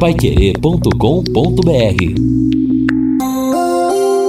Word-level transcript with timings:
paiquerê.com.br 0.00 0.88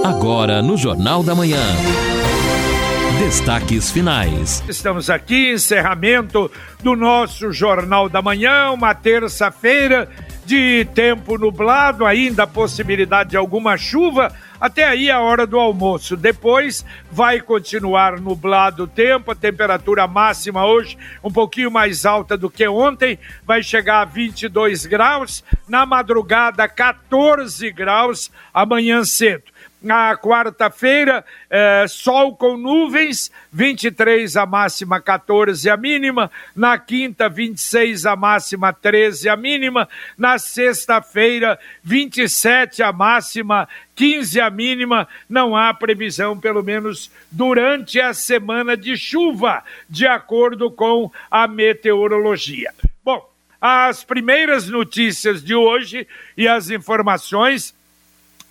Agora 0.04 0.62
no 0.62 0.76
Jornal 0.76 1.24
da 1.24 1.34
Manhã. 1.34 1.64
Destaques 3.18 3.90
finais. 3.90 4.62
Estamos 4.68 5.10
aqui, 5.10 5.54
encerramento 5.54 6.52
do 6.84 6.94
nosso 6.94 7.54
Jornal 7.54 8.10
da 8.10 8.22
Manhã, 8.22 8.70
uma 8.72 8.94
terça-feira 8.94 10.10
de 10.46 10.86
tempo 10.94 11.38
nublado, 11.38 12.06
ainda 12.06 12.44
a 12.44 12.48
possibilidade 12.48 13.30
de 13.30 13.38
alguma 13.38 13.78
chuva, 13.78 14.30
até 14.62 14.88
aí 14.88 15.10
a 15.10 15.20
hora 15.20 15.48
do 15.48 15.60
almoço. 15.60 16.16
Depois 16.16 16.86
vai 17.12 17.42
continuar 17.42 18.22
nublado 18.22 18.84
o 18.84 18.88
tempo, 18.88 19.32
a 19.32 19.36
temperatura 19.36 20.06
máxima 20.06 20.64
hoje 20.66 20.96
um 21.24 21.32
pouquinho 21.32 21.72
mais 21.72 22.06
alta 22.06 22.38
do 22.38 22.50
que 22.50 22.68
ontem, 22.68 23.18
vai 23.44 23.64
chegar 23.64 24.02
a 24.02 24.06
22 24.06 24.86
graus, 24.86 25.44
na 25.68 25.86
madrugada 25.86 26.68
14 26.70 27.72
graus 27.72 28.32
amanhã 28.54 29.04
cedo. 29.04 29.51
Na 29.82 30.16
quarta-feira, 30.16 31.26
é, 31.50 31.86
sol 31.88 32.36
com 32.36 32.56
nuvens, 32.56 33.32
23 33.52 34.38
a 34.38 34.46
máxima, 34.46 35.02
14 35.02 35.68
a 35.72 35.76
mínima. 35.76 36.30
Na 36.56 36.78
quinta, 36.78 37.28
26 37.28 38.06
a 38.06 38.16
máxima, 38.16 38.72
13 38.72 39.28
a 39.28 39.36
mínima. 39.36 39.90
Na 40.16 40.38
sexta-feira, 40.38 41.58
27 41.84 42.84
a 42.84 42.94
máxima, 42.94 43.68
15 43.96 44.40
a 44.40 44.52
mínima. 44.52 45.08
Não 45.28 45.56
há 45.56 45.74
previsão, 45.74 46.40
pelo 46.40 46.62
menos 46.62 47.10
durante 47.32 48.00
a 48.00 48.14
semana 48.14 48.78
de 48.78 48.96
chuva, 48.96 49.64
de 49.90 50.06
acordo 50.06 50.70
com 50.70 51.12
a 51.30 51.48
meteorologia. 51.48 52.72
Bom, 53.04 53.28
as 53.60 54.04
primeiras 54.04 54.68
notícias 54.68 55.44
de 55.44 55.56
hoje 55.56 56.08
e 56.38 56.48
as 56.48 56.70
informações 56.70 57.74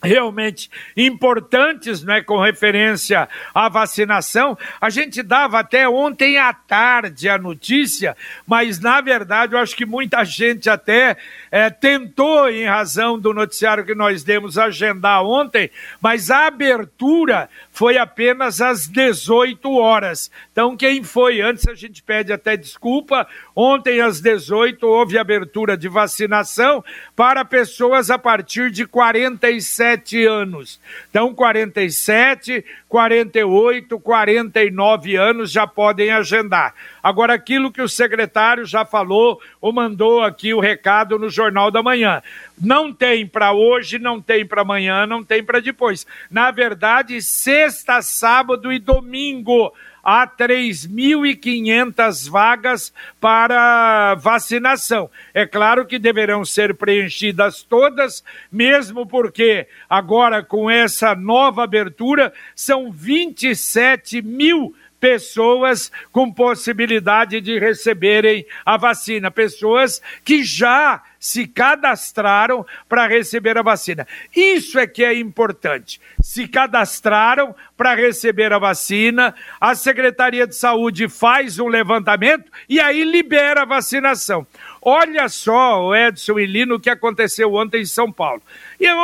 realmente 0.01 0.69
importantes, 0.97 2.03
né, 2.03 2.21
com 2.21 2.39
referência 2.39 3.29
à 3.53 3.69
vacinação. 3.69 4.57
A 4.79 4.89
gente 4.89 5.21
dava 5.21 5.59
até 5.59 5.87
ontem 5.87 6.37
à 6.37 6.53
tarde 6.53 7.29
a 7.29 7.37
notícia, 7.37 8.15
mas 8.45 8.79
na 8.79 8.99
verdade 9.01 9.53
eu 9.53 9.59
acho 9.59 9.75
que 9.75 9.85
muita 9.85 10.23
gente 10.23 10.69
até 10.69 11.17
é, 11.51 11.69
tentou, 11.69 12.49
em 12.49 12.65
razão 12.65 13.19
do 13.19 13.33
noticiário 13.33 13.85
que 13.85 13.95
nós 13.95 14.23
demos, 14.23 14.57
agendar 14.57 15.23
ontem, 15.23 15.69
mas 16.01 16.31
a 16.31 16.47
abertura 16.47 17.49
foi 17.71 17.97
apenas 17.97 18.61
às 18.61 18.87
18 18.87 19.71
horas. 19.73 20.29
Então, 20.51 20.75
quem 20.75 21.03
foi 21.03 21.41
antes, 21.41 21.67
a 21.67 21.73
gente 21.73 22.03
pede 22.03 22.33
até 22.33 22.57
desculpa. 22.57 23.25
Ontem, 23.55 24.01
às 24.01 24.19
18, 24.19 24.85
houve 24.85 25.17
abertura 25.17 25.77
de 25.77 25.87
vacinação 25.87 26.83
para 27.15 27.45
pessoas 27.45 28.11
a 28.11 28.19
partir 28.19 28.71
de 28.71 28.85
47 28.85 30.25
anos. 30.25 30.79
Então, 31.09 31.33
47, 31.33 32.63
48, 32.89 33.99
49 33.99 35.15
anos 35.15 35.51
já 35.51 35.65
podem 35.65 36.11
agendar. 36.11 36.75
Agora, 37.01 37.33
aquilo 37.33 37.71
que 37.71 37.81
o 37.81 37.89
secretário 37.89 38.65
já 38.65 38.83
falou 38.85 39.41
ou 39.61 39.71
mandou 39.71 40.21
aqui 40.21 40.53
o 40.53 40.59
recado 40.59 41.17
no 41.17 41.29
Jornal 41.29 41.71
da 41.71 41.81
Manhã. 41.81 42.21
Não 42.61 42.93
tem 42.93 43.25
para 43.25 43.53
hoje, 43.53 43.97
não 43.97 44.21
tem 44.21 44.45
para 44.45 44.61
amanhã, 44.61 45.07
não 45.07 45.23
tem 45.23 45.43
para 45.43 45.59
depois. 45.59 46.05
Na 46.29 46.51
verdade, 46.51 47.19
sexta, 47.61 48.01
sábado 48.01 48.73
e 48.73 48.79
domingo 48.79 49.71
há 50.03 50.25
3.500 50.25 52.27
vagas 52.27 52.91
para 53.19 54.15
vacinação. 54.15 55.11
É 55.31 55.45
claro 55.45 55.85
que 55.85 55.99
deverão 55.99 56.43
ser 56.43 56.73
preenchidas 56.73 57.61
todas, 57.61 58.23
mesmo 58.51 59.05
porque 59.05 59.67
agora 59.87 60.43
com 60.43 60.71
essa 60.71 61.13
nova 61.13 61.63
abertura 61.63 62.33
são 62.55 62.91
27 62.91 64.23
mil 64.23 64.75
pessoas 64.99 65.91
com 66.11 66.33
possibilidade 66.33 67.39
de 67.41 67.59
receberem 67.59 68.43
a 68.65 68.75
vacina, 68.75 69.29
pessoas 69.29 70.01
que 70.23 70.43
já 70.43 71.03
se 71.21 71.45
cadastraram 71.45 72.65
para 72.89 73.05
receber 73.05 73.55
a 73.55 73.61
vacina. 73.61 74.07
Isso 74.35 74.79
é 74.79 74.87
que 74.87 75.03
é 75.03 75.13
importante. 75.13 76.01
Se 76.19 76.47
cadastraram 76.47 77.55
para 77.77 77.93
receber 77.93 78.51
a 78.51 78.57
vacina, 78.57 79.35
a 79.59 79.75
Secretaria 79.75 80.47
de 80.47 80.55
Saúde 80.55 81.07
faz 81.07 81.59
um 81.59 81.67
levantamento 81.67 82.51
e 82.67 82.79
aí 82.79 83.03
libera 83.03 83.61
a 83.61 83.65
vacinação. 83.65 84.47
Olha 84.81 85.29
só, 85.29 85.95
Edson 85.95 86.39
e 86.39 86.45
Lino, 86.47 86.75
o 86.75 86.79
que 86.79 86.89
aconteceu 86.89 87.53
ontem 87.53 87.83
em 87.83 87.85
São 87.85 88.11
Paulo. 88.11 88.41
Eu, 88.79 88.97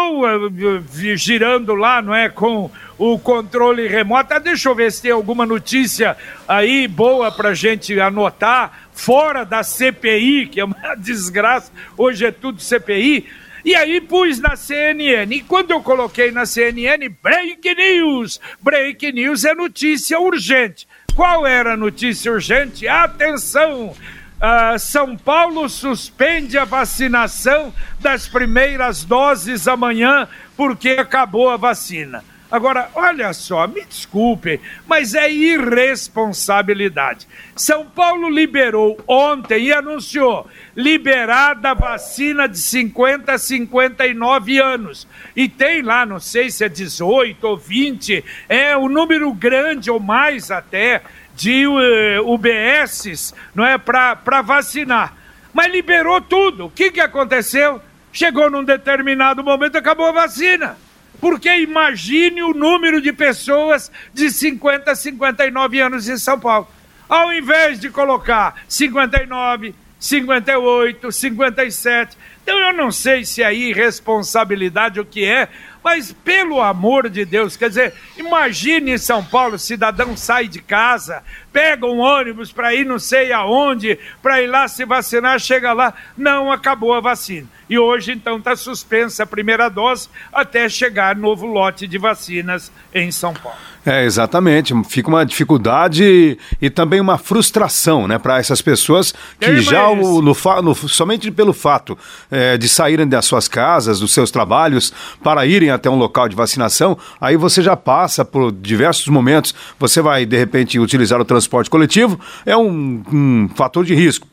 eu 0.57 0.83
girando 1.15 1.75
lá, 1.75 2.01
não 2.01 2.15
é, 2.15 2.29
com 2.29 2.71
o 2.97 3.19
controle 3.19 3.87
remoto, 3.87 4.33
ah, 4.33 4.39
deixa 4.39 4.67
eu 4.69 4.73
ver 4.73 4.91
se 4.91 5.03
tem 5.03 5.11
alguma 5.11 5.45
notícia 5.45 6.17
aí 6.47 6.87
boa 6.87 7.31
para 7.31 7.53
gente 7.53 7.99
anotar, 7.99 8.86
fora 8.97 9.45
da 9.45 9.63
CPI, 9.63 10.47
que 10.47 10.59
é 10.59 10.65
uma 10.65 10.95
desgraça, 10.97 11.71
hoje 11.95 12.25
é 12.25 12.31
tudo 12.31 12.61
CPI. 12.61 13.25
E 13.63 13.75
aí 13.75 14.01
pus 14.01 14.39
na 14.39 14.55
CNN. 14.55 15.33
E 15.35 15.41
quando 15.41 15.71
eu 15.71 15.81
coloquei 15.81 16.31
na 16.31 16.45
CNN, 16.45 17.09
break 17.21 17.75
news. 17.75 18.39
Break 18.61 19.11
news 19.11 19.45
é 19.45 19.53
notícia 19.53 20.19
urgente. 20.19 20.87
Qual 21.15 21.45
era 21.45 21.73
a 21.73 21.77
notícia 21.77 22.31
urgente? 22.31 22.87
Atenção! 22.87 23.93
Uh, 24.37 24.77
São 24.77 25.17
Paulo 25.17 25.67
suspende 25.67 26.57
a 26.57 26.63
vacinação 26.63 27.73
das 27.99 28.27
primeiras 28.27 29.03
doses 29.03 29.67
amanhã 29.67 30.27
porque 30.55 30.89
acabou 30.89 31.49
a 31.49 31.57
vacina. 31.57 32.23
Agora, 32.49 32.89
olha 32.95 33.33
só, 33.33 33.67
me 33.67 33.83
desculpem, 33.83 34.59
mas 34.87 35.13
é 35.13 35.29
irresponsabilidade. 35.29 37.27
São 37.55 37.85
Paulo 37.85 38.29
liberou 38.29 38.97
ontem 39.05 39.65
e 39.65 39.73
anunciou 39.73 40.47
liberada 40.73 41.71
a 41.71 41.73
vacina 41.73 42.47
de 42.47 42.57
50 42.57 43.33
a 43.33 43.37
59 43.37 44.59
anos. 44.59 45.05
E 45.35 45.49
tem 45.49 45.81
lá, 45.81 46.05
não 46.05 46.21
sei 46.21 46.49
se 46.49 46.63
é 46.63 46.69
18 46.69 47.45
ou 47.45 47.57
20, 47.57 48.23
é 48.47 48.77
um 48.77 48.87
número 48.87 49.33
grande 49.33 49.91
ou 49.91 49.99
mais 49.99 50.49
até 50.49 51.01
de 51.35 51.67
uh, 51.67 51.79
eh, 51.79 52.21
UBSs, 52.21 53.33
não 53.53 53.65
é, 53.65 53.77
para 53.77 54.41
vacinar. 54.41 55.13
Mas 55.53 55.71
liberou 55.71 56.21
tudo. 56.21 56.65
O 56.65 56.69
que, 56.69 56.91
que 56.91 57.01
aconteceu? 57.01 57.81
Chegou 58.11 58.49
num 58.49 58.63
determinado 58.63 59.43
momento, 59.43 59.77
acabou 59.77 60.07
a 60.07 60.11
vacina. 60.11 60.77
Porque 61.19 61.49
imagine 61.57 62.43
o 62.43 62.53
número 62.53 63.01
de 63.01 63.11
pessoas 63.11 63.91
de 64.13 64.29
50 64.29 64.91
a 64.91 64.95
59 64.95 65.79
anos 65.79 66.07
em 66.07 66.17
São 66.17 66.39
Paulo. 66.39 66.67
Ao 67.09 67.33
invés 67.33 67.79
de 67.79 67.89
colocar 67.89 68.61
59, 68.67 69.73
58, 69.99 71.11
57. 71.11 72.17
Então 72.43 72.57
eu 72.59 72.73
não 72.73 72.91
sei 72.91 73.25
se 73.25 73.43
é 73.43 73.53
irresponsabilidade 73.53 74.99
o 74.99 75.05
que 75.05 75.25
é, 75.25 75.49
mas 75.83 76.11
pelo 76.11 76.61
amor 76.61 77.09
de 77.09 77.25
Deus, 77.25 77.57
quer 77.57 77.69
dizer, 77.69 77.93
imagine 78.17 78.91
em 78.91 78.97
São 78.97 79.23
Paulo, 79.23 79.57
cidadão 79.57 80.15
sai 80.15 80.47
de 80.47 80.61
casa, 80.61 81.23
pega 81.51 81.85
um 81.85 81.99
ônibus 81.99 82.51
para 82.51 82.73
ir 82.73 82.85
não 82.85 82.99
sei 82.99 83.31
aonde, 83.31 83.97
para 84.21 84.41
ir 84.41 84.47
lá 84.47 84.67
se 84.67 84.85
vacinar, 84.85 85.39
chega 85.39 85.73
lá, 85.73 85.93
não 86.17 86.51
acabou 86.51 86.93
a 86.93 86.99
vacina. 86.99 87.47
E 87.69 87.77
hoje, 87.77 88.11
então, 88.11 88.37
está 88.37 88.55
suspensa 88.55 89.23
a 89.23 89.25
primeira 89.25 89.69
dose 89.69 90.09
até 90.31 90.69
chegar 90.69 91.15
novo 91.15 91.45
lote 91.45 91.87
de 91.87 91.97
vacinas 91.97 92.71
em 92.93 93.11
São 93.11 93.33
Paulo. 93.33 93.57
É, 93.85 94.03
exatamente. 94.03 94.73
Fica 94.83 95.07
uma 95.07 95.25
dificuldade 95.25 96.37
e 96.61 96.69
também 96.69 96.99
uma 96.99 97.17
frustração 97.17 98.05
né, 98.05 98.19
para 98.19 98.37
essas 98.37 98.61
pessoas 98.61 99.13
que 99.39 99.61
já, 99.61 99.87
o, 99.87 100.21
no, 100.21 100.33
no, 100.61 100.75
somente 100.75 101.31
pelo 101.31 101.53
fato 101.53 101.97
é, 102.29 102.57
de 102.57 102.67
saírem 102.67 103.07
das 103.07 103.23
suas 103.23 103.47
casas, 103.47 104.01
dos 104.01 104.13
seus 104.13 104.29
trabalhos, 104.29 104.91
para 105.23 105.45
irem 105.45 105.69
até 105.69 105.89
um 105.89 105.95
local 105.95 106.27
de 106.27 106.35
vacinação, 106.35 106.97
aí 107.19 107.37
você 107.37 107.61
já 107.61 107.77
passa 107.77 108.25
por 108.25 108.51
diversos 108.51 109.07
momentos. 109.07 109.55
Você 109.79 110.01
vai, 110.01 110.25
de 110.25 110.37
repente, 110.37 110.77
utilizar 110.79 111.21
o 111.21 111.25
transporte 111.25 111.69
coletivo, 111.69 112.19
é 112.45 112.57
um, 112.57 113.01
um 113.09 113.49
fator 113.55 113.85
de 113.85 113.95
risco. 113.95 114.27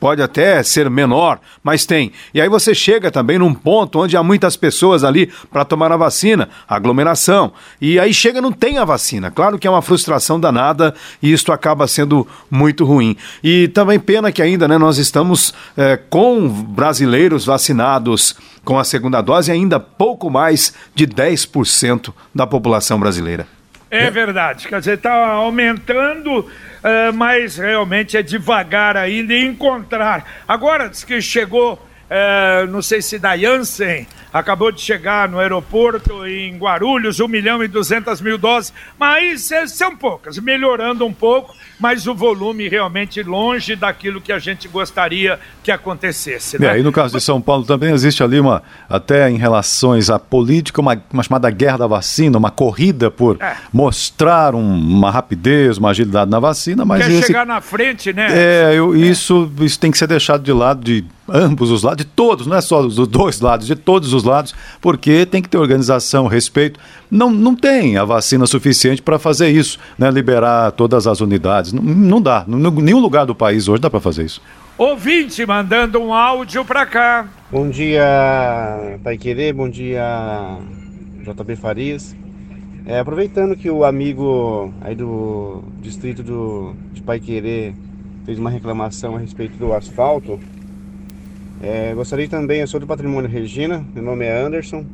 Pode 0.00 0.22
até 0.22 0.62
ser 0.62 0.88
menor, 0.88 1.40
mas 1.62 1.84
tem. 1.84 2.10
E 2.32 2.40
aí 2.42 2.48
você 2.48 2.74
chega 2.74 3.10
também 3.10 3.38
num 3.38 3.54
ponto 3.54 4.00
onde 4.00 4.16
há 4.16 4.22
muitas 4.22 4.56
pessoas 4.56 5.04
ali 5.04 5.32
para 5.50 5.64
tomar 5.64 5.90
a 5.90 5.96
vacina, 5.96 6.48
aglomeração. 6.68 7.52
E 7.80 7.98
aí 7.98 8.12
chega 8.12 8.40
num 8.40 8.52
tem 8.52 8.78
a 8.78 8.84
vacina. 8.84 9.30
Claro 9.30 9.58
que 9.58 9.66
é 9.66 9.70
uma 9.70 9.82
frustração 9.82 10.38
danada 10.38 10.94
e 11.22 11.32
isto 11.32 11.52
acaba 11.52 11.86
sendo 11.86 12.26
muito 12.50 12.84
ruim. 12.84 13.16
E 13.42 13.68
também 13.68 13.98
pena 13.98 14.30
que 14.30 14.42
ainda 14.42 14.68
né, 14.68 14.76
nós 14.76 14.98
estamos 14.98 15.54
é, 15.76 15.96
com 15.96 16.48
brasileiros 16.48 17.44
vacinados 17.44 18.36
com 18.64 18.78
a 18.78 18.84
segunda 18.84 19.20
dose, 19.20 19.50
ainda 19.50 19.80
pouco 19.80 20.30
mais 20.30 20.74
de 20.94 21.06
10% 21.06 22.12
da 22.34 22.46
população 22.46 22.98
brasileira. 22.98 23.46
É 23.90 24.10
verdade, 24.10 24.68
quer 24.68 24.78
dizer, 24.78 24.94
está 24.94 25.32
aumentando, 25.32 26.38
uh, 26.38 27.12
mas 27.12 27.58
realmente 27.58 28.16
é 28.16 28.22
devagar 28.22 28.96
ainda 28.96 29.34
encontrar. 29.34 30.24
Agora 30.48 30.88
diz 30.88 31.04
que 31.04 31.20
chegou 31.20 31.78
é, 32.12 32.66
não 32.66 32.82
sei 32.82 33.00
se 33.00 33.18
da 33.18 33.36
Janssen, 33.36 34.06
acabou 34.32 34.72
de 34.72 34.80
chegar 34.80 35.28
no 35.28 35.38
aeroporto 35.38 36.26
em 36.26 36.56
Guarulhos, 36.56 37.20
1 37.20 37.28
milhão 37.28 37.62
e 37.62 37.68
200 37.68 38.20
mil 38.20 38.38
doses, 38.38 38.72
mas 38.98 39.50
é, 39.52 39.66
são 39.66 39.96
poucas, 39.96 40.38
melhorando 40.38 41.04
um 41.04 41.12
pouco, 41.12 41.54
mas 41.78 42.06
o 42.06 42.14
volume 42.14 42.68
realmente 42.68 43.22
longe 43.22 43.76
daquilo 43.76 44.20
que 44.20 44.32
a 44.32 44.38
gente 44.38 44.68
gostaria 44.68 45.38
que 45.62 45.70
acontecesse. 45.70 46.58
Né? 46.58 46.76
É, 46.76 46.80
e 46.80 46.82
no 46.82 46.92
caso 46.92 47.16
de 47.16 47.22
São 47.22 47.40
Paulo 47.40 47.64
também 47.64 47.92
existe 47.92 48.22
ali 48.22 48.40
uma, 48.40 48.62
até 48.88 49.28
em 49.28 49.36
relações 49.36 50.08
à 50.08 50.18
política, 50.18 50.80
uma, 50.80 51.00
uma 51.12 51.22
chamada 51.22 51.50
guerra 51.50 51.78
da 51.78 51.86
vacina, 51.86 52.38
uma 52.38 52.50
corrida 52.50 53.10
por 53.10 53.36
é. 53.40 53.56
mostrar 53.72 54.54
um, 54.54 54.60
uma 54.62 55.10
rapidez, 55.10 55.76
uma 55.78 55.90
agilidade 55.90 56.30
na 56.30 56.38
vacina, 56.38 56.84
mas. 56.84 57.04
Quer 57.04 57.12
esse, 57.12 57.26
chegar 57.26 57.46
na 57.46 57.60
frente, 57.60 58.12
né? 58.12 58.28
É, 58.30 58.74
eu. 58.74 58.94
Isso, 58.94 59.50
isso 59.60 59.78
tem 59.78 59.90
que 59.90 59.98
ser 59.98 60.06
deixado 60.06 60.42
de 60.42 60.52
lado 60.52 60.84
de 60.84 61.04
ambos 61.28 61.70
os 61.70 61.82
lados, 61.82 62.04
de 62.04 62.10
todos, 62.10 62.46
não 62.46 62.56
é 62.56 62.60
só 62.60 62.82
dos 62.82 63.08
dois 63.08 63.40
lados, 63.40 63.66
de 63.66 63.76
todos 63.76 64.12
os 64.12 64.21
lados, 64.22 64.54
porque 64.80 65.26
tem 65.26 65.42
que 65.42 65.48
ter 65.48 65.58
organização, 65.58 66.26
respeito. 66.26 66.78
Não, 67.10 67.30
não 67.30 67.54
tem 67.54 67.96
a 67.96 68.04
vacina 68.04 68.46
suficiente 68.46 69.02
para 69.02 69.18
fazer 69.18 69.50
isso, 69.50 69.78
né? 69.98 70.10
liberar 70.10 70.72
todas 70.72 71.06
as 71.06 71.20
unidades. 71.20 71.72
Não, 71.72 71.82
não 71.82 72.20
dá. 72.20 72.44
Em 72.48 72.82
nenhum 72.82 73.00
lugar 73.00 73.26
do 73.26 73.34
país 73.34 73.68
hoje 73.68 73.82
dá 73.82 73.90
para 73.90 74.00
fazer 74.00 74.24
isso. 74.24 74.40
Ouvinte 74.78 75.44
mandando 75.44 76.00
um 76.00 76.14
áudio 76.14 76.64
para 76.64 76.86
cá. 76.86 77.28
Bom 77.50 77.68
dia, 77.68 78.98
Pai 79.04 79.18
Querer, 79.18 79.52
bom 79.52 79.68
dia, 79.68 80.58
JB 81.22 81.56
Farias. 81.56 82.16
É, 82.84 82.98
aproveitando 82.98 83.54
que 83.54 83.70
o 83.70 83.84
amigo 83.84 84.72
aí 84.80 84.94
do 84.94 85.62
distrito 85.80 86.22
do, 86.22 86.74
de 86.92 87.00
Pai 87.02 87.20
Querer 87.20 87.74
fez 88.24 88.38
uma 88.38 88.50
reclamação 88.50 89.14
a 89.14 89.18
respeito 89.18 89.56
do 89.56 89.72
asfalto, 89.72 90.40
é, 91.62 91.94
gostaria 91.94 92.28
também, 92.28 92.60
eu 92.60 92.66
sou 92.66 92.80
do 92.80 92.88
Patrimônio 92.88 93.30
Regina, 93.30 93.86
meu 93.94 94.02
nome 94.02 94.24
é 94.24 94.36
Anderson, 94.36 94.84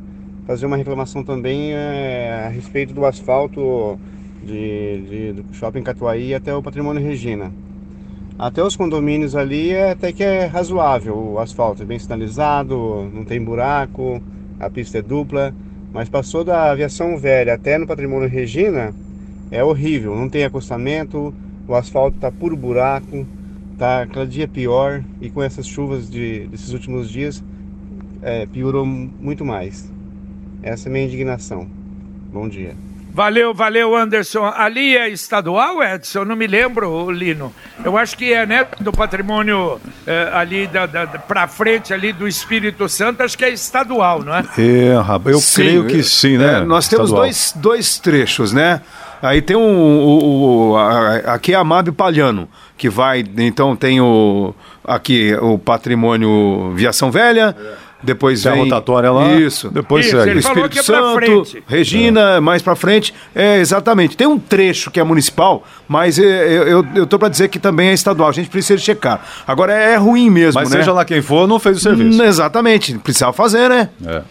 fazer 0.47 0.67
uma 0.67 0.77
reclamação 0.77 1.25
também 1.25 1.73
é, 1.73 2.45
a 2.45 2.49
respeito 2.49 2.93
do 2.93 3.07
asfalto 3.07 3.99
de, 4.45 5.01
de, 5.09 5.33
do 5.33 5.55
Shopping 5.55 5.83
Catuaí 5.83 6.35
até 6.35 6.55
o 6.55 6.63
Patrimônio 6.63 7.03
Regina. 7.03 7.51
Até 8.39 8.63
os 8.63 8.77
condomínios 8.77 9.35
ali 9.35 9.71
é, 9.71 9.93
até 9.93 10.13
que 10.13 10.23
é 10.23 10.45
razoável 10.45 11.17
o 11.17 11.39
asfalto, 11.39 11.83
é 11.83 11.87
bem 11.87 11.99
sinalizado, 11.99 13.11
não 13.15 13.25
tem 13.25 13.43
buraco, 13.43 14.23
a 14.61 14.69
pista 14.69 14.99
é 14.99 15.03
dupla, 15.03 15.55
mas 15.91 16.11
passou 16.11 16.45
da 16.45 16.71
aviação 16.71 17.17
velha 17.17 17.55
até 17.55 17.79
no 17.79 17.87
Patrimônio 17.87 18.29
Regina 18.29 18.95
é 19.51 19.65
horrível, 19.65 20.15
não 20.15 20.29
tem 20.29 20.45
acostamento, 20.45 21.35
o 21.67 21.75
asfalto 21.75 22.17
está 22.17 22.31
puro 22.31 22.55
buraco, 22.55 23.27
tá 23.79 24.07
cada 24.07 24.27
dia 24.27 24.49
pior 24.49 25.05
e 25.21 25.31
com 25.31 25.43
essas 25.43 25.67
chuvas 25.67 26.11
de, 26.11 26.49
desses 26.49 26.73
últimos 26.73 27.09
dias 27.09 27.43
é, 28.21 28.45
piorou 28.47 28.85
muito 28.85 29.45
mais. 29.45 29.91
Essa 30.63 30.89
é 30.89 30.91
a 30.91 30.93
minha 30.93 31.05
indignação. 31.05 31.67
Bom 32.33 32.49
dia. 32.49 32.88
Valeu, 33.19 33.53
valeu, 33.53 33.97
Anderson. 33.97 34.45
Ali 34.45 34.97
é 34.97 35.09
estadual, 35.09 35.83
Edson? 35.83 36.21
Eu 36.21 36.25
não 36.25 36.37
me 36.37 36.47
lembro, 36.47 37.11
Lino. 37.11 37.53
Eu 37.85 37.99
acho 37.99 38.17
que 38.17 38.33
é, 38.33 38.47
né, 38.47 38.65
do 38.79 38.93
patrimônio 38.93 39.81
é, 40.07 40.31
ali 40.33 40.69
da, 40.69 40.87
da, 40.87 41.05
para 41.05 41.49
frente 41.49 41.93
ali 41.93 42.13
do 42.13 42.29
Espírito 42.29 42.89
Santo, 42.89 43.25
acho 43.25 43.37
que 43.37 43.45
é 43.45 43.51
estadual, 43.51 44.23
não 44.23 44.33
é? 44.33 44.45
É, 44.57 44.97
rapaz, 45.01 45.35
eu 45.35 45.41
sim, 45.41 45.63
creio 45.63 45.87
que 45.89 46.01
sim, 46.05 46.39
né? 46.39 46.59
É, 46.59 46.61
nós 46.61 46.87
temos 46.87 47.11
dois, 47.11 47.53
dois 47.57 47.99
trechos, 47.99 48.53
né? 48.53 48.83
Aí 49.21 49.43
tem 49.43 49.57
um, 49.57 49.99
o, 49.99 50.71
o, 50.71 50.77
a, 50.77 51.17
aqui 51.35 51.55
é 51.55 51.57
a 51.57 51.65
Mab 51.65 51.91
Palhano, 51.91 52.49
que 52.77 52.89
vai, 52.89 53.25
então 53.39 53.75
tem 53.75 54.01
o 54.01 54.55
aqui 54.85 55.35
o 55.43 55.59
patrimônio 55.59 56.73
Viação 56.77 57.11
Velha, 57.11 57.57
é. 57.59 57.88
Depois 58.03 58.43
tem 58.43 58.53
vem 58.53 58.61
a 58.61 58.65
rotatória 58.65 59.11
lá. 59.11 59.35
Isso. 59.35 59.71
Depois 59.71 60.07
Isso, 60.07 60.17
segue. 60.17 60.31
Ele 60.31 60.41
Espírito 60.41 60.69
que 60.69 60.79
é 60.79 60.83
Santo, 60.83 61.15
frente. 61.15 61.65
Regina, 61.67 62.21
é. 62.37 62.41
mais 62.41 62.63
para 62.63 62.77
frente. 62.77 63.13
É, 63.35 63.59
exatamente. 63.59 64.17
Tem 64.17 64.27
um 64.27 64.39
trecho 64.39 64.91
que 64.91 65.01
é 65.01 65.05
municipal, 65.05 65.65
mas 65.89 66.19
é, 66.19 66.23
eu, 66.23 66.63
eu, 66.63 66.87
eu 66.95 67.07
tô 67.07 67.19
para 67.19 67.29
dizer 67.29 67.49
que 67.49 67.59
também 67.59 67.89
é 67.89 67.93
estadual. 67.93 68.29
A 68.29 68.33
gente 68.33 68.49
precisa 68.49 68.79
checar. 68.79 69.25
Agora 69.47 69.73
é 69.73 69.97
ruim 69.97 70.31
mesmo, 70.31 70.61
mas 70.61 70.71
né? 70.71 70.79
seja 70.79 70.93
lá 70.93 71.05
quem 71.05 71.21
for, 71.21 71.49
não 71.49 71.59
fez 71.59 71.79
o 71.79 71.81
serviço. 71.81 72.23
Exatamente. 72.23 72.97
Precisava 72.99 73.33
fazer, 73.33 73.69
né? 73.69 73.91
É. 74.07 74.23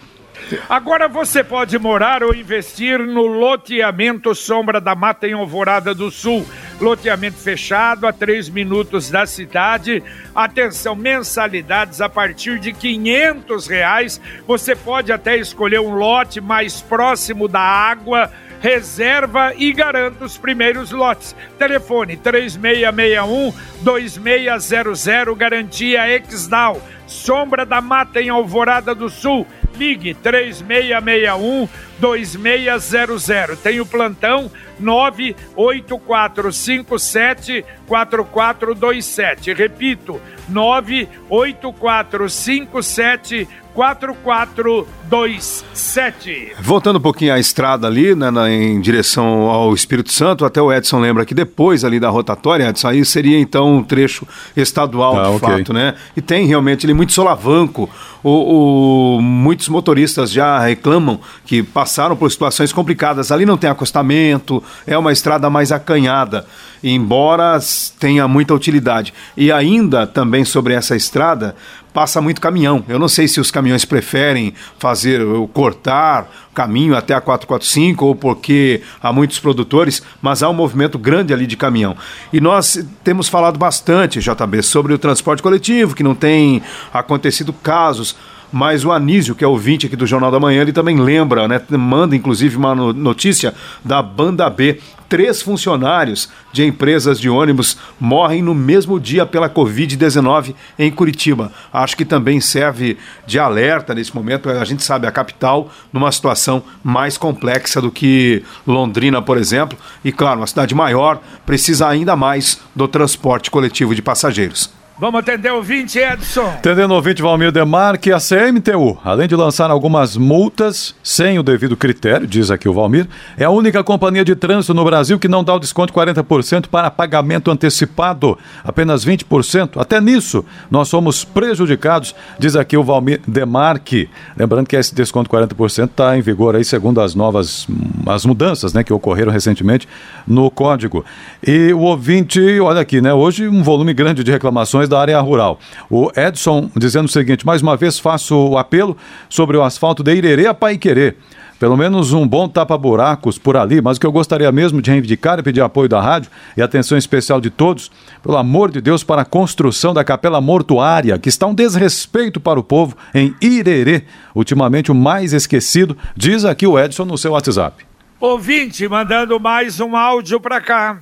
Agora 0.69 1.07
você 1.07 1.43
pode 1.43 1.77
morar 1.77 2.23
ou 2.23 2.33
investir 2.33 2.99
no 2.99 3.23
loteamento 3.23 4.33
Sombra 4.33 4.79
da 4.79 4.95
Mata 4.95 5.27
em 5.27 5.33
Alvorada 5.33 5.93
do 5.93 6.09
Sul. 6.09 6.45
Loteamento 6.79 7.37
fechado 7.37 8.05
a 8.05 8.13
3 8.13 8.49
minutos 8.49 9.09
da 9.09 9.25
cidade. 9.25 10.03
Atenção, 10.35 10.95
mensalidades 10.95 12.01
a 12.01 12.07
partir 12.07 12.59
de 12.59 12.71
500 12.71 13.67
reais. 13.67 14.21
Você 14.45 14.75
pode 14.75 15.11
até 15.11 15.37
escolher 15.37 15.79
um 15.79 15.95
lote 15.95 16.39
mais 16.39 16.79
próximo 16.81 17.47
da 17.47 17.61
água 17.61 18.31
reserva 18.59 19.53
e 19.55 19.71
garanta 19.71 20.25
os 20.25 20.37
primeiros 20.37 20.91
lotes. 20.91 21.35
Telefone 21.57 22.17
3661 22.17 23.53
2600, 23.81 25.37
garantia 25.37 26.15
Exdal. 26.15 26.81
Sombra 27.05 27.65
da 27.65 27.79
Mata 27.79 28.21
em 28.21 28.29
Alvorada 28.29 28.93
do 28.93 29.09
Sul. 29.09 29.47
Ligue 29.75 30.13
3661 30.13 31.69
2600. 31.99 33.59
Tem 33.59 33.79
o 33.79 33.85
plantão 33.85 34.51
98457 34.79 37.63
4427. 37.87 39.53
Repito, 39.53 40.19
98457 40.49 43.47
4427. 43.77 46.53
Voltando 46.59 46.97
um 46.97 47.01
pouquinho 47.01 47.31
à 47.31 47.39
estrada 47.39 47.85
ali, 47.85 48.15
né, 48.15 48.31
na, 48.31 48.49
em 48.49 48.81
direção 48.81 49.51
ao 49.51 49.71
Espírito 49.71 50.11
Santo, 50.11 50.43
até 50.43 50.59
o 50.59 50.73
Edson 50.73 50.99
lembra 50.99 51.23
que 51.23 51.35
depois 51.35 51.85
ali 51.85 51.99
da 51.99 52.09
rotatória, 52.09 52.69
Edson, 52.69 52.87
aí 52.87 53.05
seria 53.05 53.39
então 53.39 53.75
um 53.75 53.83
trecho 53.83 54.27
estadual 54.55 55.19
ah, 55.19 55.29
de 55.29 55.35
okay. 55.35 55.57
fato, 55.57 55.73
né? 55.73 55.93
E 56.15 56.21
tem 56.21 56.47
realmente 56.47 56.87
ali 56.87 56.93
muito 56.95 57.13
solavanco. 57.13 57.87
O, 58.23 59.17
o, 59.17 59.21
muitos 59.21 59.69
motoristas 59.69 60.31
já 60.31 60.57
reclamam 60.57 61.19
que 61.45 61.61
passaram 61.61 62.15
por 62.15 62.31
situações 62.31 62.73
complicadas. 62.73 63.31
Ali 63.31 63.45
não 63.45 63.57
tem 63.57 63.69
acostamento, 63.69 64.63
é 64.87 64.97
uma 64.97 65.11
estrada 65.11 65.51
mais 65.51 65.71
acanhada, 65.71 66.47
embora 66.83 67.59
tenha 67.99 68.27
muita 68.27 68.53
utilidade. 68.53 69.13
E 69.35 69.51
ainda 69.51 70.05
também 70.05 70.45
sobre 70.45 70.73
essa 70.73 70.95
estrada, 70.95 71.55
passa 71.97 72.21
muito 72.21 72.39
caminhão. 72.39 72.85
Eu 72.87 72.99
não 72.99 73.07
sei 73.07 73.27
se 73.27 73.39
os 73.39 73.49
caminhões 73.49 73.83
preferem 73.83 74.53
fazer 74.77 75.21
cortar 75.51 76.29
caminho 76.53 76.95
até 76.95 77.13
a 77.13 77.21
445 77.21 78.05
ou 78.05 78.15
porque 78.15 78.81
há 79.01 79.11
muitos 79.11 79.39
produtores, 79.39 80.03
mas 80.21 80.43
há 80.43 80.49
um 80.49 80.53
movimento 80.53 80.99
grande 80.99 81.33
ali 81.33 81.47
de 81.47 81.57
caminhão. 81.57 81.95
E 82.31 82.39
nós 82.39 82.85
temos 83.03 83.27
falado 83.27 83.57
bastante, 83.57 84.19
JB, 84.19 84.61
sobre 84.61 84.93
o 84.93 84.99
transporte 84.99 85.41
coletivo, 85.41 85.95
que 85.95 86.03
não 86.03 86.13
tem 86.13 86.61
acontecido 86.93 87.51
casos 87.51 88.15
mas 88.51 88.85
o 88.85 88.91
Anísio, 88.91 89.35
que 89.35 89.43
é 89.43 89.47
ouvinte 89.47 89.85
aqui 89.85 89.95
do 89.95 90.07
Jornal 90.07 90.31
da 90.31 90.39
Manhã, 90.39 90.61
ele 90.61 90.73
também 90.73 90.99
lembra, 90.99 91.47
né? 91.47 91.61
Manda 91.69 92.15
inclusive 92.15 92.55
uma 92.55 92.73
notícia 92.75 93.53
da 93.83 94.01
Banda 94.01 94.49
B. 94.49 94.79
Três 95.09 95.41
funcionários 95.41 96.29
de 96.51 96.65
empresas 96.65 97.17
de 97.17 97.29
ônibus 97.29 97.77
morrem 97.97 98.41
no 98.41 98.53
mesmo 98.53 98.99
dia 98.99 99.25
pela 99.25 99.49
Covid-19 99.49 100.53
em 100.77 100.91
Curitiba. 100.91 101.51
Acho 101.71 101.95
que 101.95 102.03
também 102.03 102.41
serve 102.41 102.97
de 103.25 103.39
alerta 103.39 103.95
nesse 103.95 104.13
momento. 104.13 104.49
A 104.49 104.65
gente 104.65 104.83
sabe, 104.83 105.07
a 105.07 105.11
capital 105.11 105.71
numa 105.93 106.11
situação 106.11 106.61
mais 106.83 107.17
complexa 107.17 107.81
do 107.81 107.89
que 107.89 108.43
Londrina, 108.65 109.21
por 109.21 109.37
exemplo. 109.37 109.77
E, 110.03 110.11
claro, 110.11 110.41
uma 110.41 110.47
cidade 110.47 110.75
maior 110.75 111.21
precisa 111.45 111.87
ainda 111.87 112.15
mais 112.17 112.59
do 112.75 112.85
transporte 112.85 113.49
coletivo 113.49 113.95
de 113.95 114.01
passageiros. 114.01 114.76
Vamos 114.99 115.19
atender 115.19 115.51
o 115.51 115.57
ouvinte, 115.57 115.99
Edson. 115.99 116.47
Atendendo 116.47 116.91
o 116.91 116.95
ouvinte 116.95 117.21
Valmir 117.21 117.51
Demarque, 117.51 118.11
a 118.11 118.17
CMTU, 118.17 118.97
além 119.03 119.27
de 119.27 119.35
lançar 119.35 119.69
algumas 119.69 120.17
multas 120.17 120.95
sem 121.03 121.37
o 121.37 121.43
devido 121.43 121.77
critério, 121.77 122.25
diz 122.25 122.49
aqui 122.49 122.67
o 122.67 122.73
Valmir, 122.73 123.07
é 123.37 123.43
a 123.43 123.51
única 123.51 123.83
companhia 123.83 124.25
de 124.25 124.35
trânsito 124.35 124.73
no 124.73 124.83
Brasil 124.83 125.19
que 125.19 125.27
não 125.27 125.43
dá 125.43 125.53
o 125.53 125.59
desconto 125.59 125.93
de 125.93 125.99
40% 125.99 126.65
para 126.65 126.89
pagamento 126.89 127.51
antecipado, 127.51 128.39
apenas 128.63 129.05
20%. 129.05 129.79
Até 129.79 130.01
nisso, 130.01 130.43
nós 130.71 130.87
somos 130.87 131.23
prejudicados, 131.23 132.15
diz 132.39 132.55
aqui 132.55 132.75
o 132.75 132.83
Valmir 132.83 133.21
Demarque. 133.27 134.09
Lembrando 134.35 134.65
que 134.65 134.75
esse 134.75 134.95
desconto 134.95 135.29
de 135.29 135.37
40% 135.37 135.91
está 135.91 136.17
em 136.17 136.21
vigor 136.21 136.55
aí, 136.55 136.65
segundo 136.65 137.01
as 137.01 137.13
novas 137.13 137.67
as 138.07 138.25
mudanças 138.25 138.73
né, 138.73 138.83
que 138.83 138.91
ocorreram 138.91 139.31
recentemente 139.31 139.87
no 140.25 140.49
código. 140.49 141.05
E 141.45 141.71
o 141.71 141.81
ouvinte, 141.81 142.59
olha 142.59 142.81
aqui, 142.81 142.99
né? 142.99 143.13
Hoje 143.13 143.47
um 143.47 143.61
volume 143.61 143.93
grande 143.93 144.23
de 144.23 144.31
reclamações 144.31 144.86
da 144.87 144.99
área 144.99 145.19
rural. 145.19 145.59
O 145.89 146.11
Edson 146.15 146.69
dizendo 146.75 147.05
o 147.05 147.11
seguinte: 147.11 147.45
mais 147.45 147.61
uma 147.61 147.75
vez 147.75 147.99
faço 147.99 148.35
o 148.35 148.57
apelo 148.57 148.97
sobre 149.29 149.57
o 149.57 149.63
asfalto 149.63 150.03
de 150.03 150.15
Irerê 150.15 150.47
a 150.47 150.53
Paiquerê. 150.53 151.15
pelo 151.59 151.75
menos 151.75 152.13
um 152.13 152.27
bom 152.27 152.47
tapa-buracos 152.47 153.37
por 153.37 153.57
ali, 153.57 153.81
mas 153.81 153.97
o 153.97 153.99
que 153.99 154.05
eu 154.05 154.11
gostaria 154.11 154.51
mesmo 154.51 154.81
de 154.81 154.91
reivindicar 154.91 155.39
e 155.39 155.43
pedir 155.43 155.61
apoio 155.61 155.89
da 155.89 155.99
rádio 155.99 156.29
e 156.55 156.61
atenção 156.61 156.97
especial 156.97 157.41
de 157.41 157.49
todos, 157.49 157.91
pelo 158.21 158.37
amor 158.37 158.71
de 158.71 158.79
Deus, 158.79 159.03
para 159.03 159.23
a 159.23 159.25
construção 159.25 159.93
da 159.93 160.03
capela 160.03 160.39
mortuária, 160.39 161.17
que 161.17 161.29
está 161.29 161.47
um 161.47 161.55
desrespeito 161.55 162.39
para 162.39 162.59
o 162.59 162.63
povo 162.63 162.95
em 163.13 163.33
Irerê, 163.41 164.03
ultimamente 164.35 164.91
o 164.91 164.95
mais 164.95 165.33
esquecido, 165.33 165.97
diz 166.15 166.45
aqui 166.45 166.67
o 166.67 166.77
Edson 166.79 167.05
no 167.05 167.17
seu 167.17 167.31
WhatsApp. 167.31 167.85
Ouvinte, 168.19 168.87
mandando 168.87 169.39
mais 169.39 169.79
um 169.79 169.95
áudio 169.95 170.39
para 170.39 170.59
cá. 170.61 170.99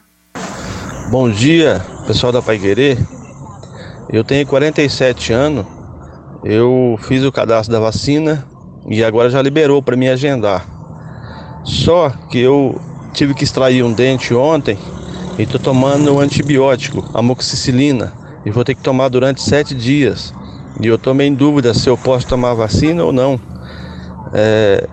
Bom 1.09 1.29
dia, 1.29 1.85
pessoal 2.07 2.31
da 2.31 2.41
Pai 2.41 2.57
Querer. 2.57 2.97
Eu 4.09 4.24
tenho 4.24 4.45
47 4.45 5.33
anos, 5.33 5.65
eu 6.43 6.95
fiz 7.01 7.24
o 7.24 7.31
cadastro 7.31 7.74
da 7.74 7.79
vacina 7.79 8.47
e 8.88 9.03
agora 9.03 9.29
já 9.29 9.41
liberou 9.41 9.81
para 9.81 9.95
me 9.95 10.07
agendar. 10.07 10.65
Só 11.63 12.12
que 12.29 12.39
eu 12.39 12.79
tive 13.13 13.33
que 13.33 13.43
extrair 13.43 13.83
um 13.83 13.91
dente 13.91 14.33
ontem 14.33 14.77
e 15.39 15.43
estou 15.43 15.59
tomando 15.59 16.13
um 16.13 16.19
antibiótico, 16.19 17.09
amoxicilina, 17.13 18.13
e 18.45 18.51
vou 18.51 18.63
ter 18.63 18.75
que 18.75 18.83
tomar 18.83 19.09
durante 19.09 19.41
sete 19.41 19.74
dias. 19.74 20.33
E 20.79 20.88
eu 20.88 20.95
estou 20.95 21.19
em 21.21 21.33
dúvida 21.33 21.74
se 21.74 21.89
eu 21.89 21.97
posso 21.97 22.27
tomar 22.27 22.53
vacina 22.53 23.03
ou 23.03 23.12
não. 23.12 23.39
É, 24.33 24.88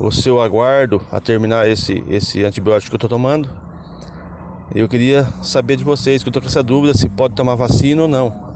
ou 0.00 0.10
se 0.10 0.28
eu 0.28 0.40
aguardo 0.40 1.00
a 1.12 1.20
terminar 1.20 1.68
esse, 1.68 2.02
esse 2.08 2.42
antibiótico 2.42 2.90
que 2.90 2.94
eu 2.94 3.06
estou 3.06 3.10
tomando. 3.10 3.59
Eu 4.74 4.88
queria 4.88 5.24
saber 5.42 5.76
de 5.76 5.84
vocês, 5.84 6.22
que 6.22 6.28
eu 6.28 6.30
estou 6.30 6.42
com 6.42 6.48
essa 6.48 6.62
dúvida 6.62 6.94
se 6.94 7.08
pode 7.08 7.34
tomar 7.34 7.56
vacina 7.56 8.02
ou 8.02 8.08
não. 8.08 8.50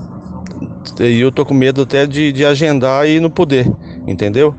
E 1.00 1.20
eu 1.20 1.32
tô 1.32 1.44
com 1.44 1.54
medo 1.54 1.82
até 1.82 2.06
de, 2.06 2.30
de 2.30 2.44
agendar 2.44 3.08
e 3.08 3.18
não 3.18 3.30
poder, 3.30 3.70
entendeu? 4.06 4.54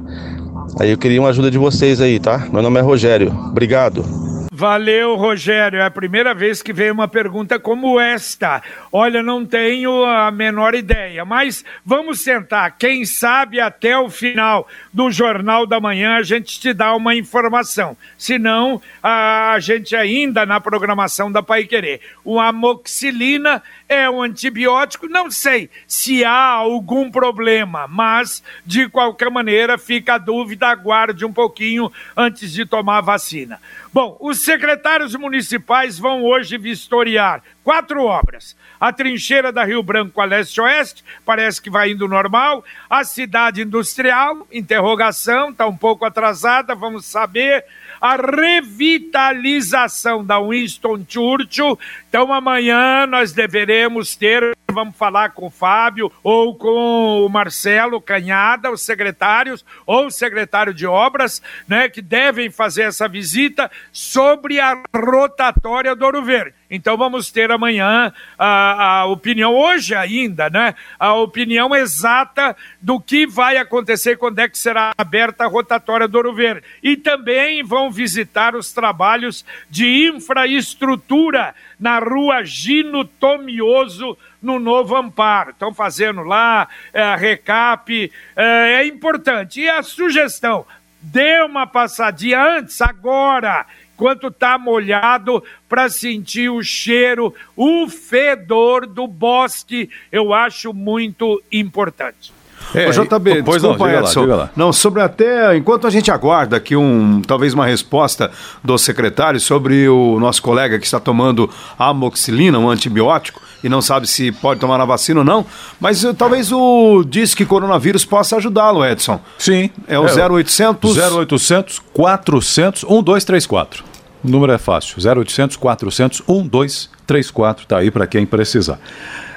Aí 0.80 0.92
eu 0.92 0.98
queria 0.98 1.22
uma 1.22 1.30
ajuda 1.30 1.50
de 1.50 1.58
vocês 1.58 2.02
aí, 2.02 2.20
tá? 2.20 2.48
Meu 2.52 2.62
nome 2.62 2.80
é 2.80 2.82
Rogério. 2.82 3.34
Obrigado. 3.50 4.25
Valeu, 4.58 5.18
Rogério. 5.18 5.80
É 5.80 5.84
a 5.84 5.92
primeira 5.92 6.34
vez 6.34 6.62
que 6.62 6.72
vem 6.72 6.90
uma 6.90 7.10
pergunta 7.10 7.60
como 7.60 8.00
esta. 8.00 8.64
Olha, 8.90 9.22
não 9.22 9.46
tenho 9.46 10.06
a 10.06 10.32
menor 10.32 10.74
ideia, 10.74 11.26
mas 11.26 11.66
vamos 11.86 12.22
sentar. 12.22 12.78
Quem 12.78 13.04
sabe 13.04 13.60
até 13.60 13.98
o 13.98 14.10
final 14.10 14.66
do 14.94 15.12
Jornal 15.12 15.68
da 15.68 15.82
Manhã 15.82 16.16
a 16.16 16.24
gente 16.24 16.58
te 16.58 16.74
dá 16.74 16.96
uma 16.96 17.14
informação. 17.14 17.98
Se 18.18 18.40
não, 18.40 18.82
a 19.04 19.58
gente 19.60 19.94
ainda 19.94 20.46
na 20.46 20.62
programação 20.62 21.30
da 21.30 21.44
Pai 21.44 21.66
Querer. 21.66 22.00
O 22.24 22.40
amoxilina 22.40 23.62
é 23.90 24.10
um 24.10 24.22
antibiótico, 24.22 25.08
não 25.08 25.30
sei 25.30 25.70
se 25.86 26.24
há 26.24 26.52
algum 26.52 27.12
problema, 27.12 27.88
mas 27.90 28.42
de 28.66 28.88
qualquer 28.88 29.30
maneira 29.30 29.78
fica 29.78 30.16
a 30.16 30.18
dúvida, 30.18 30.68
aguarde 30.68 31.26
um 31.26 31.34
pouquinho 31.34 31.92
antes 32.16 32.54
de 32.54 32.66
tomar 32.66 33.00
a 33.00 33.02
vacina. 33.02 33.60
Bom, 33.96 34.18
os 34.20 34.44
secretários 34.44 35.16
municipais 35.16 35.98
vão 35.98 36.22
hoje 36.22 36.58
vistoriar 36.58 37.42
quatro 37.64 38.04
obras. 38.04 38.54
A 38.78 38.92
trincheira 38.92 39.54
da 39.54 39.64
Rio 39.64 39.82
Branco 39.82 40.20
a 40.20 40.26
leste-oeste, 40.26 41.02
parece 41.26 41.62
que 41.62 41.70
vai 41.70 41.92
indo 41.92 42.06
normal. 42.06 42.62
A 42.90 43.06
cidade 43.06 43.62
industrial, 43.62 44.46
interrogação, 44.52 45.52
está 45.52 45.66
um 45.66 45.78
pouco 45.78 46.04
atrasada, 46.04 46.76
vamos 46.76 47.06
saber 47.06 47.64
a 48.02 48.18
revitalização 48.18 50.26
da 50.26 50.42
Winston 50.42 51.06
Churchill. 51.08 51.80
Então 52.10 52.34
amanhã 52.34 53.08
nós 53.08 53.32
deveremos 53.32 54.14
ter, 54.14 54.58
vamos 54.76 54.96
falar 54.96 55.32
com 55.32 55.48
o 55.48 55.50
Fábio 55.50 56.12
ou 56.22 56.56
com 56.56 57.26
o 57.26 57.30
Marcelo 57.30 58.00
Canhada, 58.00 58.70
os 58.70 58.82
secretários 58.82 59.66
ou 59.86 60.08
o 60.08 60.12
secretário 60.12 60.74
de 60.74 60.86
obras, 60.86 61.42
né, 61.68 61.90
que 61.90 62.02
devem 62.02 62.52
fazer 62.52 62.84
essa 62.84 63.08
visita 63.08 63.72
sobre 63.92 64.60
a 64.60 64.84
rotatória 64.94 65.96
do 65.96 66.06
Ouro 66.06 66.22
Verde. 66.22 66.54
Então 66.70 66.98
vamos 66.98 67.32
ter 67.32 67.52
amanhã 67.52 68.12
a, 68.38 69.00
a, 69.00 69.06
opinião, 69.06 69.54
hoje 69.54 69.94
ainda, 69.94 70.50
né? 70.50 70.74
A 71.00 71.14
opinião 71.14 71.76
exata 71.76 72.56
do 72.82 73.00
que 73.00 73.28
vai 73.28 73.58
acontecer, 73.58 74.18
quando 74.18 74.40
é 74.40 74.50
que 74.50 74.58
será 74.58 74.92
aberta 74.98 75.44
a 75.44 75.48
rotatória 75.48 76.08
do 76.08 76.16
Ouro 76.16 76.34
Verde. 76.34 76.64
E 76.82 76.98
também 76.98 77.64
vão 77.64 77.92
visitar 77.92 78.56
os 78.56 78.74
trabalhos 78.74 79.46
de 79.70 80.08
infraestrutura 80.08 81.54
na 81.80 82.00
rua 82.00 82.44
Gino 82.44 83.06
Tomioso, 83.06 84.18
no 84.46 84.60
Novo 84.60 84.96
Amparo. 84.96 85.50
Estão 85.50 85.74
fazendo 85.74 86.22
lá, 86.22 86.68
é, 86.94 87.16
recap, 87.16 88.12
é, 88.36 88.74
é 88.76 88.86
importante. 88.86 89.60
E 89.60 89.68
a 89.68 89.82
sugestão, 89.84 90.66
dê 91.02 91.42
uma 91.42 91.68
passadinha 91.68 92.42
antes, 92.42 92.80
agora 92.82 93.66
quanto 93.98 94.28
está 94.28 94.58
molhado 94.58 95.42
para 95.70 95.90
sentir 95.90 96.50
o 96.50 96.62
cheiro, 96.62 97.34
o 97.56 97.88
fedor 97.88 98.86
do 98.86 99.08
bosque, 99.08 99.90
eu 100.12 100.34
acho 100.34 100.74
muito 100.74 101.42
importante. 101.50 102.35
É, 102.74 102.90
Ô, 102.90 102.92
JB, 102.92 103.44
pois 103.44 103.62
desculpa, 103.62 103.88
não, 103.88 104.00
Edson. 104.00 104.26
Lá, 104.26 104.36
lá. 104.36 104.50
Não, 104.56 104.74
sobre 104.74 105.02
até, 105.02 105.56
enquanto 105.56 105.88
a 105.88 105.90
gente 105.90 106.12
aguarda 106.12 106.58
aqui 106.58 106.76
um, 106.76 107.22
talvez 107.22 107.54
uma 107.54 107.66
resposta 107.66 108.32
do 108.64 108.78
secretário 108.78 109.40
sobre 109.40 109.88
o 109.88 110.20
nosso 110.20 110.42
colega 110.42 110.80
que 110.80 110.86
está 110.86 111.00
tomando 111.00 111.50
amoxilina, 111.78 112.58
um 112.58 112.70
antibiótico, 112.70 113.42
e 113.64 113.70
não 113.70 113.82
sabe 113.82 114.08
se 114.08 114.32
pode 114.32 114.60
tomar 114.60 114.80
a 114.80 114.86
vacina 114.86 115.22
ou 115.22 115.26
não, 115.26 115.46
mas 115.80 116.04
uh, 116.04 116.14
talvez 116.14 116.52
o 116.52 117.04
Disque 117.04 117.46
Coronavírus 117.46 118.06
possa 118.06 118.38
ajudá-lo, 118.38 118.86
Edson. 118.86 119.20
Sim. 119.38 119.70
É 119.88 120.00
o 120.00 120.06
é, 120.06 120.28
0800... 120.28 120.98
0800 120.98 121.82
400 121.94 122.84
1234. 122.84 123.95
O 124.26 124.30
número 124.32 124.52
é 124.52 124.58
fácil, 124.58 124.98
0800 125.00 125.56
400 125.56 126.24
1234, 126.28 127.64
está 127.64 127.78
aí 127.78 127.92
para 127.92 128.08
quem 128.08 128.26
precisar. 128.26 128.80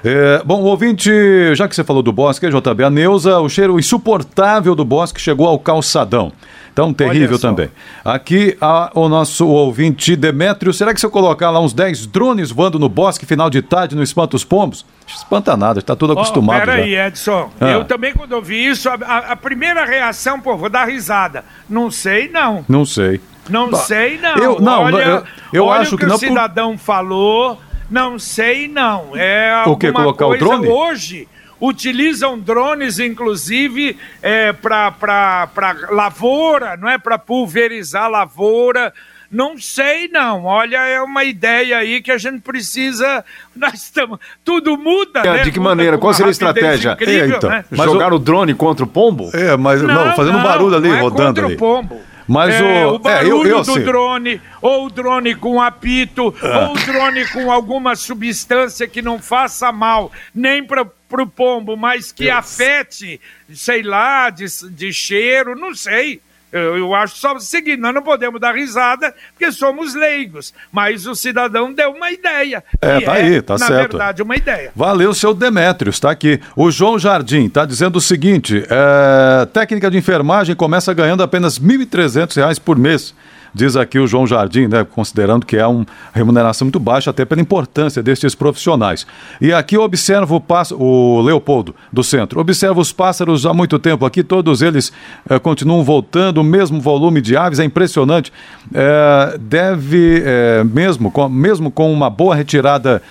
É, 0.02 0.40
bom, 0.44 0.62
ouvinte, 0.62 1.10
já 1.54 1.68
que 1.68 1.74
você 1.74 1.84
falou 1.84 2.02
do 2.02 2.10
bosque, 2.10 2.48
JB, 2.48 2.84
a 2.84 2.88
Neuza, 2.88 3.38
o 3.38 3.48
cheiro 3.50 3.78
insuportável 3.78 4.74
do 4.74 4.86
bosque 4.86 5.20
chegou 5.20 5.46
ao 5.46 5.58
calçadão. 5.58 6.32
Tão 6.74 6.94
terrível 6.94 7.38
também. 7.38 7.68
Aqui 8.04 8.56
a, 8.60 8.92
o 8.94 9.08
nosso 9.08 9.46
ouvinte 9.46 10.14
Demétrio, 10.16 10.72
será 10.72 10.94
que 10.94 11.00
se 11.00 11.04
eu 11.04 11.10
colocar 11.10 11.50
lá 11.50 11.60
uns 11.60 11.72
10 11.74 12.06
drones 12.06 12.50
voando 12.50 12.78
no 12.78 12.88
bosque 12.88 13.26
final 13.26 13.50
de 13.50 13.60
tarde 13.60 13.96
no 13.96 14.02
Espanta 14.02 14.36
os 14.36 14.44
Pombos? 14.44 14.86
Espanta 15.06 15.56
nada, 15.56 15.80
está 15.80 15.96
tudo 15.96 16.12
acostumado. 16.12 16.62
Oh, 16.62 16.66
peraí, 16.66 16.94
Edson. 16.94 17.50
Ah. 17.60 17.70
Eu 17.70 17.84
também, 17.84 18.14
quando 18.14 18.32
eu 18.32 18.40
vi 18.40 18.64
isso, 18.64 18.88
a, 18.88 18.94
a, 18.94 19.36
primeira 19.36 19.84
reação, 19.84 20.40
pô, 20.40 20.56
vou 20.56 20.70
dar 20.70 20.84
risada. 20.84 21.44
Não 21.68 21.90
sei, 21.90 22.28
não. 22.28 22.64
Não 22.68 22.84
sei. 22.84 23.20
Não 23.48 23.70
bah, 23.70 23.78
sei, 23.78 24.18
não. 24.18 24.36
Eu, 24.36 24.60
não, 24.60 24.82
olha, 24.82 24.96
eu, 24.96 25.24
eu 25.52 25.64
olha 25.64 25.80
acho 25.80 25.94
o 25.94 25.98
que, 25.98 26.06
que 26.06 26.12
o 26.12 26.18
cidadão 26.18 26.76
por... 26.76 26.84
falou. 26.84 27.60
Não 27.90 28.18
sei, 28.18 28.68
não. 28.68 29.16
É 29.16 29.64
o 29.66 29.76
que? 29.76 29.90
Colocar 29.90 30.26
coisa 30.26 30.44
o 30.44 30.48
drone? 30.48 30.68
hoje 30.68 31.28
utilizam 31.60 32.38
drones, 32.38 32.98
inclusive, 32.98 33.96
é, 34.22 34.52
para 34.52 35.48
lavoura, 35.90 36.76
não 36.76 36.88
é? 36.88 36.98
Para 36.98 37.18
pulverizar 37.18 38.10
lavoura. 38.10 38.92
Não 39.30 39.58
sei, 39.58 40.08
não. 40.08 40.44
Olha, 40.46 40.78
é 40.78 41.02
uma 41.02 41.22
ideia 41.22 41.76
aí 41.76 42.00
que 42.00 42.10
a 42.10 42.16
gente 42.16 42.40
precisa. 42.40 43.22
Nós 43.54 43.74
estamos. 43.74 44.18
Tudo 44.42 44.78
muda, 44.78 45.20
é, 45.20 45.32
né? 45.32 45.42
De 45.42 45.52
que 45.52 45.58
muda 45.58 45.70
maneira? 45.70 45.98
Qual 45.98 46.14
seria 46.14 46.30
a 46.30 46.32
estratégia? 46.32 46.92
Incrível, 46.92 47.34
é, 47.34 47.36
então. 47.36 47.50
né? 47.50 47.64
Jogar 47.72 48.12
o... 48.12 48.18
drone 48.18 48.54
contra 48.54 48.84
o 48.84 48.88
pombo? 48.88 49.30
É, 49.34 49.54
mas 49.56 49.82
não, 49.82 50.06
não 50.06 50.14
fazendo 50.14 50.36
não, 50.36 50.42
barulho 50.42 50.76
ali, 50.76 50.88
não 50.88 50.96
é 50.96 51.00
rodando 51.00 51.26
contra 51.26 51.44
ali. 51.44 51.54
O 51.54 51.58
pombo. 51.58 52.00
Mas 52.28 52.54
é, 52.54 52.86
o, 52.86 52.96
o 52.96 52.98
barulho 52.98 53.48
é, 53.48 53.52
eu, 53.52 53.56
eu, 53.56 53.62
do 53.64 53.82
drone, 53.82 54.40
ou 54.60 54.84
o 54.84 54.90
drone 54.90 55.34
com 55.34 55.62
apito, 55.62 56.34
ah. 56.42 56.68
ou 56.68 56.74
o 56.74 56.78
drone 56.84 57.26
com 57.28 57.50
alguma 57.50 57.96
substância 57.96 58.86
que 58.86 59.00
não 59.00 59.18
faça 59.18 59.72
mal, 59.72 60.12
nem 60.34 60.62
para 60.62 60.82
o 60.82 61.26
pombo, 61.26 61.74
mas 61.74 62.12
que 62.12 62.24
Deus. 62.24 62.36
afete, 62.36 63.18
sei 63.54 63.82
lá, 63.82 64.28
de, 64.28 64.44
de 64.70 64.92
cheiro, 64.92 65.56
não 65.56 65.74
sei. 65.74 66.20
Eu, 66.52 66.78
eu, 66.78 66.94
acho 66.94 67.16
só 67.16 67.34
o 67.34 67.40
seguinte: 67.40 67.78
nós 67.78 67.94
não 67.94 68.02
podemos 68.02 68.40
dar 68.40 68.54
risada 68.54 69.14
porque 69.30 69.52
somos 69.52 69.94
leigos, 69.94 70.54
mas 70.72 71.06
o 71.06 71.14
cidadão 71.14 71.72
deu 71.72 71.90
uma 71.90 72.10
ideia. 72.10 72.64
É, 72.80 73.00
tá 73.00 73.18
é, 73.18 73.22
aí, 73.22 73.42
tá 73.42 73.54
na 73.54 73.58
certo. 73.58 73.72
Na 73.72 73.80
verdade, 73.80 74.22
uma 74.22 74.36
ideia. 74.36 74.72
Valeu, 74.74 75.12
seu 75.12 75.34
Demétrio, 75.34 75.90
está 75.90 76.10
aqui. 76.10 76.40
O 76.56 76.70
João 76.70 76.98
Jardim 76.98 77.46
está 77.46 77.66
dizendo 77.66 77.96
o 77.96 78.00
seguinte: 78.00 78.64
é, 78.68 79.46
técnica 79.46 79.90
de 79.90 79.98
enfermagem 79.98 80.56
começa 80.56 80.92
ganhando 80.94 81.22
apenas 81.22 81.58
R$ 81.58 81.78
1.300 81.78 82.60
por 82.60 82.78
mês. 82.78 83.14
Diz 83.54 83.76
aqui 83.76 83.98
o 83.98 84.06
João 84.06 84.26
Jardim, 84.26 84.66
né, 84.66 84.84
considerando 84.84 85.46
que 85.46 85.56
é 85.56 85.66
uma 85.66 85.86
remuneração 86.12 86.66
muito 86.66 86.80
baixa, 86.80 87.10
até 87.10 87.24
pela 87.24 87.40
importância 87.40 88.02
destes 88.02 88.34
profissionais. 88.34 89.06
E 89.40 89.52
aqui 89.52 89.76
observo 89.76 90.36
o, 90.36 90.40
passo, 90.40 90.76
o 90.76 91.20
Leopoldo, 91.20 91.74
do 91.92 92.02
centro, 92.02 92.40
observo 92.40 92.80
os 92.80 92.92
pássaros 92.92 93.46
há 93.46 93.54
muito 93.54 93.78
tempo 93.78 94.04
aqui, 94.04 94.22
todos 94.22 94.62
eles 94.62 94.92
eh, 95.28 95.38
continuam 95.38 95.82
voltando, 95.82 96.38
o 96.38 96.44
mesmo 96.44 96.80
volume 96.80 97.20
de 97.20 97.36
aves, 97.36 97.58
é 97.58 97.64
impressionante. 97.64 98.32
Eh, 98.72 99.38
deve, 99.40 100.22
eh, 100.24 100.64
mesmo, 100.64 101.10
com, 101.10 101.28
mesmo 101.28 101.70
com 101.70 101.92
uma 101.92 102.10
boa 102.10 102.34
retirada 102.34 103.02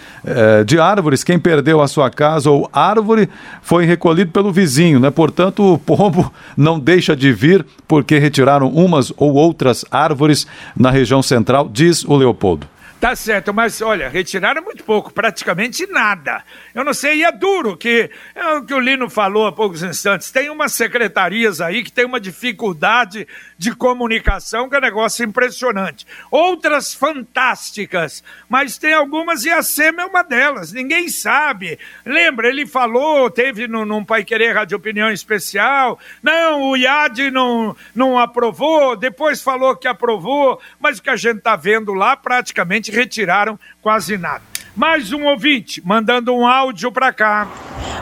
de 0.65 0.77
árvores, 0.77 1.23
quem 1.23 1.39
perdeu 1.39 1.81
a 1.81 1.87
sua 1.87 2.09
casa 2.09 2.51
ou 2.51 2.69
árvore 2.73 3.29
foi 3.61 3.85
recolhido 3.85 4.29
pelo 4.31 4.51
vizinho, 4.51 4.99
né? 4.99 5.09
Portanto, 5.09 5.73
o 5.73 5.77
pombo 5.77 6.33
não 6.57 6.77
deixa 6.77 7.15
de 7.15 7.31
vir 7.31 7.65
porque 7.87 8.17
retiraram 8.17 8.67
umas 8.67 9.13
ou 9.15 9.35
outras 9.35 9.85
árvores 9.89 10.26
na 10.75 10.91
região 10.91 11.21
central, 11.21 11.69
diz 11.71 12.03
o 12.03 12.15
Leopoldo. 12.15 12.67
Tá 12.99 13.15
certo, 13.15 13.53
mas 13.53 13.79
olha, 13.79 14.09
retiraram 14.09 14.63
muito 14.63 14.83
pouco, 14.83 15.13
praticamente 15.13 15.85
nada. 15.85 16.43
Eu 16.73 16.83
não 16.83 16.95
sei, 16.95 17.17
e 17.17 17.23
é 17.23 17.31
duro, 17.31 17.77
que 17.77 18.09
é 18.33 18.53
o 18.55 18.65
que 18.65 18.73
o 18.73 18.79
Lino 18.79 19.07
falou 19.07 19.45
há 19.45 19.51
poucos 19.51 19.83
instantes. 19.83 20.31
Tem 20.31 20.49
umas 20.49 20.73
secretarias 20.73 21.61
aí 21.61 21.83
que 21.83 21.91
tem 21.91 22.05
uma 22.05 22.19
dificuldade 22.19 23.27
de 23.55 23.75
comunicação 23.75 24.67
que 24.67 24.75
é 24.75 24.79
um 24.79 24.81
negócio 24.81 25.23
impressionante. 25.23 26.07
Outras 26.31 26.91
fantásticas, 26.91 28.23
mas 28.49 28.79
tem 28.79 28.93
algumas 28.93 29.45
e 29.45 29.51
a 29.51 29.61
SEMA 29.61 30.01
é 30.01 30.05
uma 30.05 30.23
delas, 30.23 30.73
ninguém 30.73 31.07
sabe. 31.07 31.77
Lembra, 32.03 32.49
ele 32.49 32.65
falou, 32.65 33.29
teve 33.29 33.67
no, 33.67 33.85
num 33.85 34.03
Pai 34.03 34.23
Querer 34.23 34.53
Rádio 34.53 34.75
Opinião 34.75 35.11
Especial, 35.11 35.99
não, 36.23 36.63
o 36.63 36.75
IAD 36.75 37.29
não, 37.29 37.75
não 37.93 38.17
aprovou, 38.17 38.95
depois 38.95 39.39
falou 39.39 39.75
que 39.75 39.87
aprovou, 39.87 40.59
mas 40.79 40.97
o 40.97 41.03
que 41.03 41.11
a 41.11 41.15
gente 41.15 41.41
tá 41.41 41.55
vendo 41.55 41.93
lá 41.93 42.17
praticamente 42.17 42.86
retiraram 42.91 43.59
quase 43.81 44.17
nada. 44.17 44.41
Mais 44.75 45.11
um 45.11 45.25
ouvinte 45.25 45.81
mandando 45.85 46.33
um 46.33 46.45
áudio 46.45 46.91
para 46.91 47.11
cá. 47.11 47.47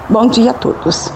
Bom 0.09 0.27
dia 0.27 0.51
a 0.51 0.53
todos. 0.53 1.11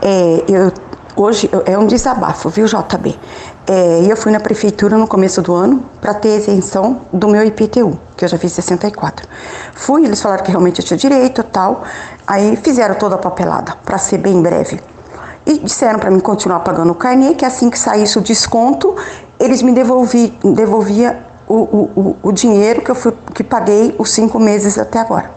É, 0.00 0.44
eu, 0.48 0.72
hoje 1.14 1.50
é 1.66 1.76
um 1.76 1.86
desabafo, 1.86 2.48
viu, 2.48 2.66
JB? 2.66 3.18
É, 3.66 4.06
eu 4.10 4.16
fui 4.16 4.32
na 4.32 4.40
prefeitura 4.40 4.96
no 4.96 5.06
começo 5.06 5.40
do 5.40 5.54
ano 5.54 5.88
para 6.00 6.14
ter 6.14 6.38
isenção 6.38 7.02
do 7.12 7.28
meu 7.28 7.44
IPTU, 7.44 8.00
que 8.16 8.24
eu 8.24 8.28
já 8.28 8.36
fiz 8.38 8.52
64. 8.52 9.28
Fui, 9.74 10.04
eles 10.04 10.20
falaram 10.20 10.42
que 10.42 10.50
realmente 10.50 10.80
eu 10.80 10.84
tinha 10.86 10.96
direito 10.96 11.42
tal. 11.44 11.84
Aí 12.26 12.56
fizeram 12.56 12.94
toda 12.96 13.14
a 13.14 13.18
papelada, 13.18 13.76
para 13.84 13.98
ser 13.98 14.18
bem 14.18 14.42
breve. 14.42 14.80
E 15.46 15.58
disseram 15.58 15.98
para 15.98 16.10
mim 16.10 16.20
continuar 16.20 16.60
pagando 16.60 16.90
o 16.90 16.94
carnê, 16.94 17.34
que 17.34 17.44
assim 17.44 17.68
que 17.68 17.78
saísse 17.78 18.18
o 18.18 18.20
desconto, 18.20 18.96
eles 19.38 19.60
me 19.60 19.72
devolvi, 19.72 20.32
devolvia 20.42 21.31
o, 21.54 21.90
o, 22.00 22.16
o 22.22 22.32
dinheiro 22.32 22.82
que 22.82 22.90
eu 22.90 22.94
fui, 22.94 23.12
que 23.34 23.44
paguei 23.44 23.94
os 23.98 24.10
cinco 24.10 24.38
meses 24.38 24.78
até 24.78 24.98
agora. 24.98 25.30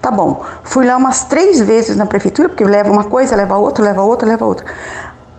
Tá 0.00 0.10
bom, 0.10 0.44
fui 0.62 0.86
lá 0.86 0.96
umas 0.96 1.24
três 1.24 1.60
vezes 1.60 1.96
na 1.96 2.06
prefeitura, 2.06 2.48
porque 2.48 2.64
leva 2.64 2.90
uma 2.90 3.04
coisa, 3.04 3.34
leva 3.34 3.56
outra, 3.56 3.84
leva 3.84 4.02
outra, 4.02 4.28
leva 4.28 4.44
outra. 4.44 4.66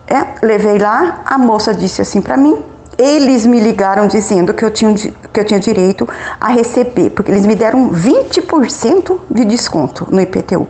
É, 0.08 0.46
levei 0.46 0.78
lá, 0.78 1.22
a 1.26 1.38
moça 1.38 1.74
disse 1.74 2.02
assim 2.02 2.22
para 2.22 2.36
mim, 2.36 2.64
eles 2.98 3.46
me 3.46 3.60
ligaram 3.60 4.08
dizendo 4.08 4.54
que 4.54 4.66
eu, 4.66 4.72
tinha, 4.72 4.94
que 4.96 5.40
eu 5.40 5.46
tinha 5.46 5.60
direito 5.60 6.08
a 6.42 6.48
receber, 6.48 7.12
porque 7.12 7.32
eles 7.32 7.46
me 7.46 7.56
deram 7.56 7.92
20% 7.92 9.20
de 9.30 9.46
desconto 9.46 10.08
no 10.10 10.20
IPTU. 10.20 10.68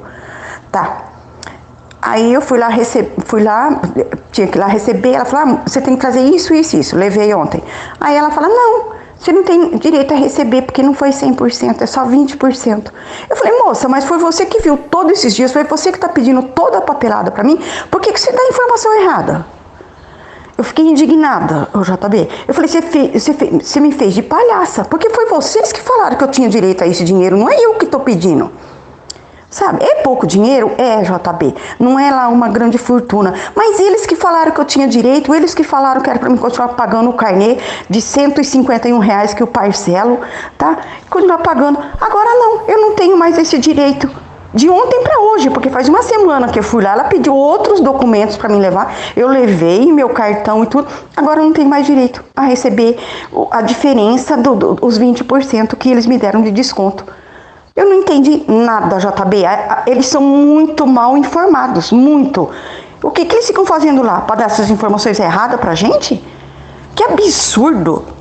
Tá. 0.71 1.03
Aí 2.01 2.33
eu 2.33 2.41
fui 2.41 2.59
lá, 2.59 2.67
receber, 2.67 3.13
fui 3.25 3.43
lá, 3.43 3.81
tinha 4.31 4.47
que 4.47 4.57
ir 4.57 4.59
lá 4.59 4.67
receber, 4.67 5.13
ela 5.13 5.25
falou, 5.25 5.55
ah, 5.55 5.61
você 5.65 5.81
tem 5.81 5.95
que 5.95 6.01
fazer 6.01 6.21
isso, 6.21 6.53
isso, 6.53 6.77
isso. 6.77 6.95
Levei 6.95 7.33
ontem. 7.33 7.63
Aí 7.99 8.15
ela 8.15 8.29
fala, 8.29 8.47
não, 8.47 8.97
você 9.19 9.31
não 9.31 9.43
tem 9.43 9.77
direito 9.77 10.13
a 10.13 10.17
receber 10.17 10.61
porque 10.61 10.83
não 10.83 10.93
foi 10.93 11.09
100%, 11.09 11.81
é 11.81 11.85
só 11.85 12.05
20%. 12.05 12.91
Eu 13.29 13.35
falei, 13.35 13.53
moça, 13.59 13.89
mas 13.89 14.05
foi 14.05 14.17
você 14.17 14.45
que 14.45 14.61
viu 14.61 14.77
todos 14.77 15.13
esses 15.13 15.35
dias, 15.35 15.51
foi 15.51 15.63
você 15.63 15.91
que 15.91 15.97
está 15.97 16.07
pedindo 16.07 16.41
toda 16.43 16.77
a 16.77 16.81
papelada 16.81 17.31
para 17.31 17.43
mim, 17.43 17.59
por 17.89 17.99
que, 17.99 18.11
que 18.13 18.19
você 18.19 18.31
dá 18.31 18.41
a 18.41 18.47
informação 18.47 19.01
errada? 19.01 19.45
Eu 20.57 20.63
fiquei 20.63 20.85
indignada, 20.85 21.69
o 21.73 21.81
JB. 21.81 22.29
Eu 22.47 22.53
falei, 22.53 22.67
você, 22.67 22.81
você 23.21 23.79
me 23.79 23.91
fez 23.91 24.13
de 24.13 24.23
palhaça, 24.23 24.83
porque 24.85 25.09
foi 25.11 25.27
vocês 25.27 25.71
que 25.71 25.81
falaram 25.81 26.17
que 26.17 26.23
eu 26.23 26.29
tinha 26.29 26.49
direito 26.49 26.83
a 26.83 26.87
esse 26.87 27.03
dinheiro, 27.03 27.37
não 27.37 27.49
é 27.49 27.55
eu 27.59 27.75
que 27.75 27.85
estou 27.85 27.99
pedindo. 27.99 28.51
Sabe, 29.49 29.81
é 29.81 29.95
pouco 30.03 30.27
dinheiro? 30.27 30.73
É, 30.77 31.01
JB. 31.01 31.55
Não 31.79 31.97
é 31.97 32.11
lá 32.11 32.27
uma 32.27 32.49
grande 32.49 32.77
fortuna. 32.77 33.33
Mas 33.55 33.79
eles 33.79 34.05
que 34.05 34.15
falaram 34.15 34.51
que 34.51 34.59
eu 34.59 34.65
tinha 34.65 34.87
direito, 34.89 35.33
eles 35.33 35.53
que 35.53 35.63
falaram 35.63 36.01
que 36.01 36.09
era 36.09 36.19
para 36.19 36.29
mim 36.29 36.35
continuar 36.35 36.69
pagando 36.69 37.09
o 37.09 37.13
carnê 37.13 37.57
de 37.89 38.01
151 38.01 38.99
reais 38.99 39.33
que 39.33 39.41
eu 39.41 39.47
parcelo, 39.47 40.19
tá? 40.57 40.77
Continuar 41.09 41.37
pagando. 41.37 41.79
Agora 41.99 42.29
não, 42.31 42.61
eu 42.67 42.81
não 42.81 42.95
tenho 42.95 43.17
mais 43.17 43.37
esse 43.37 43.57
direito. 43.57 44.09
De 44.53 44.69
ontem 44.69 45.03
para 45.03 45.19
hoje, 45.19 45.49
porque 45.49 45.69
faz 45.69 45.87
uma 45.87 46.01
semana 46.01 46.47
que 46.49 46.59
eu 46.59 46.63
fui 46.63 46.83
lá, 46.83 46.93
ela 46.93 47.03
pediu 47.05 47.35
outros 47.35 47.79
documentos 47.79 48.37
para 48.37 48.49
me 48.49 48.57
levar, 48.57 48.95
eu 49.15 49.27
levei 49.27 49.91
meu 49.91 50.09
cartão 50.09 50.63
e 50.63 50.67
tudo, 50.67 50.87
agora 51.15 51.41
eu 51.41 51.45
não 51.45 51.53
tenho 51.53 51.69
mais 51.69 51.85
direito 51.85 52.23
a 52.35 52.41
receber 52.41 52.97
a 53.51 53.61
diferença 53.61 54.37
dos 54.37 54.57
do, 54.57 54.75
20% 54.75 55.75
que 55.75 55.89
eles 55.89 56.05
me 56.05 56.17
deram 56.17 56.41
de 56.41 56.49
desconto. 56.51 57.05
Eu 57.77 57.85
não 57.87 57.93
entendi 57.93 58.43
nada, 58.47 58.97
JB. 58.97 59.43
Eles 59.85 60.07
são 60.07 60.19
muito 60.19 60.87
mal 60.87 61.15
informados, 61.15 61.91
muito. 61.91 62.49
O 63.03 63.11
que, 63.11 63.23
que 63.23 63.35
eles 63.35 63.45
ficam 63.45 63.67
fazendo 63.67 64.01
lá? 64.01 64.21
Para 64.21 64.37
dar 64.37 64.45
essas 64.45 64.71
informações 64.71 65.19
erradas 65.19 65.59
pra 65.59 65.75
gente? 65.75 66.19
Que 66.95 67.03
absurdo! 67.03 68.17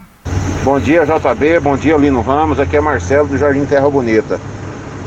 Bom 0.63 0.79
dia, 0.79 1.05
JB, 1.05 1.59
bom 1.59 1.77
dia, 1.77 1.95
Lino 1.97 2.21
Ramos, 2.21 2.59
aqui 2.59 2.77
é 2.77 2.81
Marcelo 2.81 3.27
do 3.27 3.37
Jardim 3.37 3.65
Terra 3.65 3.89
Bonita. 3.89 4.39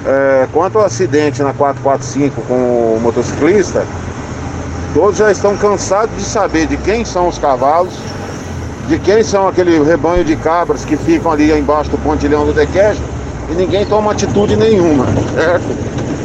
É, 0.06 0.46
quanto 0.52 0.78
ao 0.78 0.84
acidente 0.84 1.42
na 1.42 1.52
445 1.52 2.42
com 2.42 2.54
o 2.96 3.00
motociclista, 3.00 3.84
Todos 4.96 5.18
já 5.18 5.30
estão 5.30 5.54
cansados 5.58 6.16
de 6.16 6.22
saber 6.22 6.66
de 6.66 6.78
quem 6.78 7.04
são 7.04 7.28
os 7.28 7.36
cavalos, 7.36 7.92
de 8.88 8.98
quem 8.98 9.22
são 9.22 9.46
aquele 9.46 9.78
rebanho 9.84 10.24
de 10.24 10.34
cabras 10.36 10.86
que 10.86 10.96
ficam 10.96 11.32
ali 11.32 11.52
embaixo 11.52 11.90
do 11.90 11.98
pontilhão 11.98 12.46
do 12.46 12.54
Dequejo 12.54 13.02
e 13.50 13.52
ninguém 13.52 13.84
toma 13.84 14.12
atitude 14.12 14.56
nenhuma, 14.56 15.04
certo? 15.34 15.66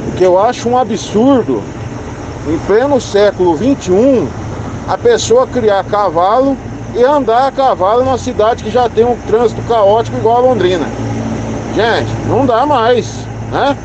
O 0.08 0.12
que 0.14 0.24
eu 0.24 0.40
acho 0.40 0.70
um 0.70 0.78
absurdo, 0.78 1.62
em 2.48 2.58
pleno 2.60 3.02
século 3.02 3.58
XXI, 3.58 4.26
a 4.88 4.98
pessoa 4.98 5.46
criar 5.46 5.84
cavalo 5.84 6.56
e 6.96 7.04
andar 7.04 7.48
a 7.48 7.52
cavalo 7.52 8.06
numa 8.06 8.18
cidade 8.18 8.64
que 8.64 8.72
já 8.72 8.88
tem 8.88 9.04
um 9.04 9.18
trânsito 9.28 9.62
caótico 9.64 10.16
igual 10.16 10.38
a 10.38 10.48
Londrina. 10.48 10.86
Gente, 11.76 12.10
não 12.26 12.46
dá 12.46 12.66
mais, 12.66 13.28
né? 13.52 13.76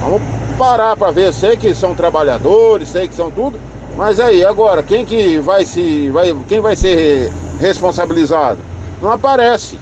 Vamos 0.00 0.22
parar 0.56 0.96
para 0.96 1.10
ver, 1.10 1.32
sei 1.32 1.56
que 1.56 1.74
são 1.74 1.96
trabalhadores, 1.96 2.90
sei 2.90 3.08
que 3.08 3.14
são 3.14 3.28
tudo, 3.28 3.58
mas 3.96 4.20
aí, 4.20 4.44
agora, 4.44 4.82
quem 4.82 5.04
que 5.04 5.38
vai 5.38 5.64
se. 5.64 6.08
Vai, 6.10 6.34
quem 6.48 6.60
vai 6.60 6.76
ser 6.76 7.30
responsabilizado? 7.58 8.58
Não 9.02 9.12
aparece. 9.12 9.78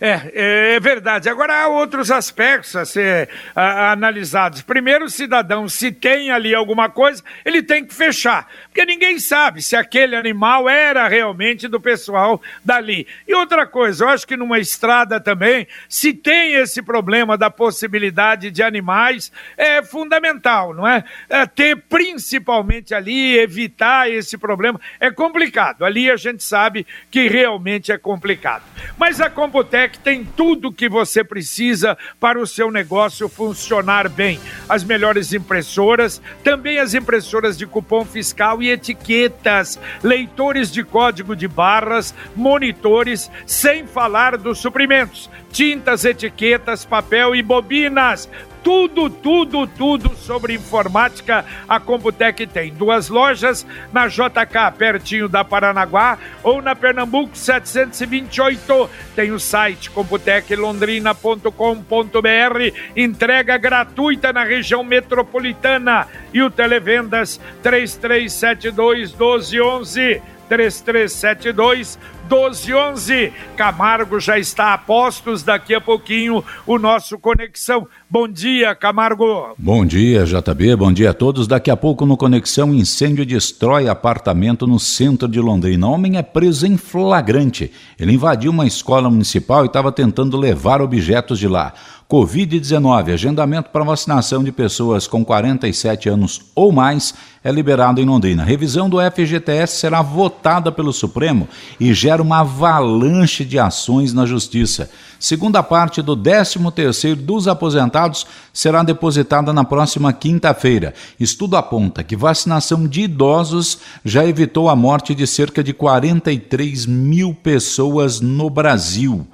É, 0.00 0.74
é 0.76 0.80
verdade. 0.80 1.28
Agora 1.28 1.62
há 1.62 1.68
outros 1.68 2.10
aspectos 2.10 2.74
a 2.74 2.86
ser 2.86 3.28
a, 3.54 3.92
analisados. 3.92 4.62
Primeiro, 4.62 5.04
o 5.04 5.10
cidadão, 5.10 5.68
se 5.68 5.92
tem 5.92 6.30
ali 6.30 6.54
alguma 6.54 6.88
coisa, 6.88 7.22
ele 7.44 7.62
tem 7.62 7.84
que 7.84 7.94
fechar. 7.94 8.48
Porque 8.64 8.86
ninguém 8.86 9.18
sabe 9.18 9.60
se 9.60 9.76
aquele 9.76 10.16
animal 10.16 10.68
era 10.68 11.06
realmente 11.06 11.68
do 11.68 11.78
pessoal 11.78 12.40
dali. 12.64 13.06
E 13.28 13.34
outra 13.34 13.66
coisa, 13.66 14.04
eu 14.04 14.08
acho 14.08 14.26
que 14.26 14.36
numa 14.36 14.58
estrada 14.58 15.20
também, 15.20 15.66
se 15.88 16.14
tem 16.14 16.54
esse 16.54 16.80
problema 16.80 17.36
da 17.36 17.50
possibilidade 17.50 18.50
de 18.50 18.62
animais, 18.62 19.30
é 19.56 19.82
fundamental, 19.82 20.72
não 20.72 20.88
é? 20.88 21.04
é 21.28 21.44
ter 21.44 21.76
principalmente 21.76 22.94
ali, 22.94 23.38
evitar 23.38 24.10
esse 24.10 24.38
problema. 24.38 24.80
É 24.98 25.10
complicado. 25.10 25.84
Ali 25.84 26.10
a 26.10 26.16
gente 26.16 26.42
sabe 26.42 26.86
que 27.10 27.28
realmente 27.28 27.92
é 27.92 27.98
complicado. 27.98 28.62
Mas 28.96 29.20
a 29.20 29.28
Computec 29.28 29.89
que 29.90 29.98
tem 29.98 30.24
tudo 30.24 30.72
que 30.72 30.88
você 30.88 31.22
precisa 31.22 31.96
para 32.18 32.40
o 32.40 32.46
seu 32.46 32.70
negócio 32.70 33.28
funcionar 33.28 34.08
bem. 34.08 34.40
As 34.68 34.84
melhores 34.84 35.32
impressoras, 35.32 36.22
também 36.42 36.78
as 36.78 36.94
impressoras 36.94 37.58
de 37.58 37.66
cupom 37.66 38.04
fiscal 38.04 38.62
e 38.62 38.70
etiquetas, 38.70 39.78
leitores 40.02 40.70
de 40.70 40.82
código 40.82 41.36
de 41.36 41.46
barras, 41.46 42.14
monitores, 42.34 43.30
sem 43.46 43.86
falar 43.86 44.36
dos 44.36 44.58
suprimentos, 44.58 45.28
tintas, 45.52 46.04
etiquetas, 46.04 46.84
papel 46.84 47.34
e 47.34 47.42
bobinas 47.42 48.28
tudo, 48.62 49.10
tudo, 49.10 49.66
tudo 49.66 50.14
sobre 50.16 50.54
informática 50.54 51.44
a 51.68 51.80
Computec 51.80 52.46
tem. 52.46 52.72
Duas 52.72 53.08
lojas 53.08 53.66
na 53.92 54.06
JK, 54.06 54.70
pertinho 54.76 55.28
da 55.28 55.44
Paranaguá, 55.44 56.16
ou 56.42 56.62
na 56.62 56.74
Pernambuco 56.74 57.36
728. 57.36 58.90
Tem 59.14 59.30
o 59.32 59.40
site 59.40 59.90
computeclondrina.com.br, 59.90 62.76
entrega 62.96 63.58
gratuita 63.58 64.32
na 64.32 64.44
região 64.44 64.84
metropolitana 64.84 66.06
e 66.32 66.40
o 66.42 66.50
Televendas 66.50 67.40
3372 67.62 69.12
1211. 69.12 70.22
3372 70.50 71.96
1211. 72.30 73.32
Camargo 73.56 74.20
já 74.20 74.38
está 74.38 74.72
a 74.72 74.78
postos, 74.78 75.42
daqui 75.42 75.74
a 75.74 75.80
pouquinho 75.80 76.44
o 76.64 76.78
nosso 76.78 77.18
Conexão. 77.18 77.88
Bom 78.08 78.28
dia, 78.28 78.72
Camargo. 78.74 79.54
Bom 79.58 79.84
dia, 79.84 80.24
JB, 80.24 80.76
bom 80.76 80.92
dia 80.92 81.10
a 81.10 81.14
todos. 81.14 81.48
Daqui 81.48 81.72
a 81.72 81.76
pouco 81.76 82.06
no 82.06 82.16
Conexão, 82.16 82.72
incêndio 82.72 83.26
destrói 83.26 83.88
apartamento 83.88 84.64
no 84.64 84.78
centro 84.78 85.26
de 85.26 85.40
Londrina. 85.40 85.88
Homem 85.88 86.18
é 86.18 86.22
preso 86.22 86.66
em 86.66 86.76
flagrante. 86.76 87.72
Ele 87.98 88.12
invadiu 88.12 88.52
uma 88.52 88.66
escola 88.66 89.10
municipal 89.10 89.64
e 89.64 89.66
estava 89.66 89.90
tentando 89.90 90.36
levar 90.36 90.80
objetos 90.80 91.38
de 91.38 91.48
lá. 91.48 91.74
Covid-19, 92.10 93.12
agendamento 93.12 93.70
para 93.70 93.84
vacinação 93.84 94.42
de 94.42 94.50
pessoas 94.50 95.06
com 95.06 95.24
47 95.24 96.08
anos 96.08 96.40
ou 96.56 96.72
mais 96.72 97.14
é 97.44 97.52
liberado 97.52 98.00
em 98.00 98.04
Londrina. 98.04 98.42
Revisão 98.42 98.90
do 98.90 98.98
FGTS 99.00 99.76
será 99.76 100.02
votada 100.02 100.72
pelo 100.72 100.92
Supremo 100.92 101.48
e 101.78 101.94
gera 101.94 102.19
uma 102.20 102.40
avalanche 102.40 103.44
de 103.44 103.58
ações 103.58 104.12
na 104.12 104.26
Justiça. 104.26 104.90
Segunda 105.18 105.62
parte 105.62 106.00
do 106.02 106.16
13º 106.16 107.14
dos 107.14 107.46
aposentados 107.46 108.26
será 108.52 108.82
depositada 108.82 109.52
na 109.52 109.64
próxima 109.64 110.12
quinta-feira. 110.12 110.94
Estudo 111.18 111.56
aponta 111.56 112.02
que 112.02 112.16
vacinação 112.16 112.86
de 112.86 113.02
idosos 113.02 113.78
já 114.04 114.24
evitou 114.24 114.68
a 114.68 114.76
morte 114.76 115.14
de 115.14 115.26
cerca 115.26 115.62
de 115.62 115.72
43 115.72 116.86
mil 116.86 117.34
pessoas 117.34 118.20
no 118.20 118.48
Brasil. 118.48 119.26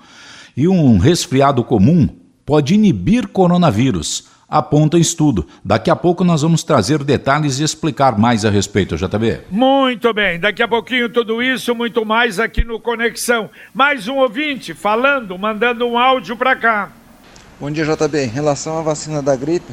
E 0.57 0.67
um 0.67 0.99
resfriado 0.99 1.63
comum 1.63 2.09
pode 2.45 2.75
inibir 2.75 3.29
coronavírus. 3.29 4.36
Aponta 4.49 4.97
estudo. 4.97 5.45
Daqui 5.65 5.91
a 5.91 5.97
pouco 5.97 6.23
nós 6.23 6.43
vamos 6.43 6.63
trazer 6.63 7.03
detalhes 7.03 7.59
e 7.59 7.65
explicar 7.65 8.17
mais 8.17 8.45
a 8.45 8.51
respeito, 8.51 8.97
JB. 8.97 9.41
Muito 9.51 10.15
bem, 10.15 10.39
daqui 10.39 10.63
a 10.63 10.69
pouquinho 10.69 11.09
tudo 11.09 11.43
isso, 11.43 11.75
muito 11.75 12.05
mais 12.05 12.39
aqui 12.39 12.65
no 12.65 12.79
Conexão. 12.79 13.51
Mais 13.75 14.07
um 14.07 14.17
ouvinte 14.19 14.73
falando, 14.73 15.37
mandando 15.37 15.85
um 15.85 15.99
áudio 15.99 16.37
para 16.37 16.55
cá. 16.55 16.93
Bom 17.59 17.71
dia, 17.73 17.85
JB. 17.85 18.25
Em 18.25 18.29
relação 18.29 18.79
à 18.79 18.83
vacina 18.83 19.21
da 19.21 19.35
gripe, 19.35 19.73